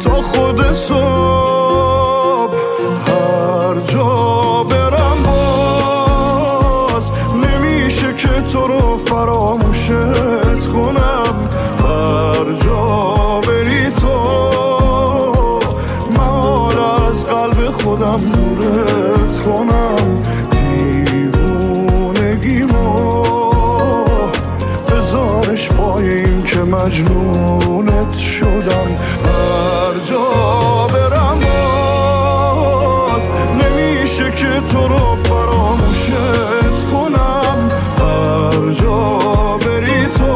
[0.00, 1.53] تا خود صبح.
[34.20, 36.10] نمیشه که تو رو فراموشت
[36.92, 37.68] کنم.
[37.98, 39.18] هر جا
[39.58, 40.32] بری تو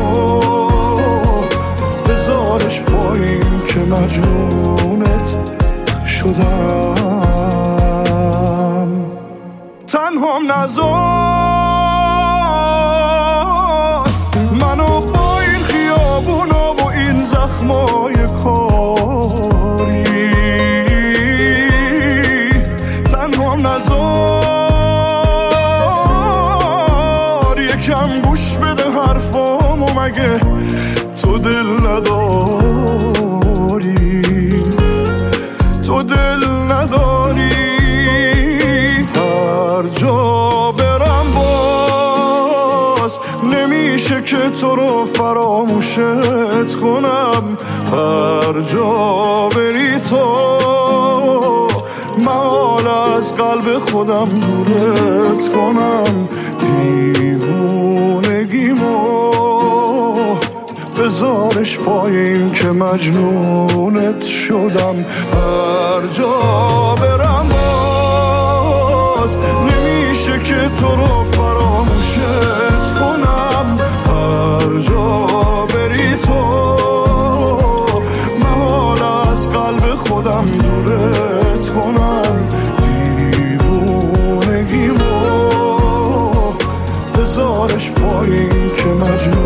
[2.10, 5.40] بذارش پایین که مجنونت
[6.06, 6.96] شدم.
[9.88, 11.03] تنهام نزار
[45.94, 47.58] فراموشت کنم
[47.92, 50.48] هر جا بری تو.
[52.18, 56.30] محال از قلب خودم دورت کنم
[57.20, 57.94] دیوونگیمو.
[60.98, 69.38] بذارش پای این که مجنونت شدم هر جا برم باز.
[69.38, 72.73] نمیشه که تو رو فراموشت
[80.14, 82.50] خودم دورت کنم.
[83.58, 84.94] دیوونگیمو.
[87.20, 89.43] بذارش پای این که مجنونت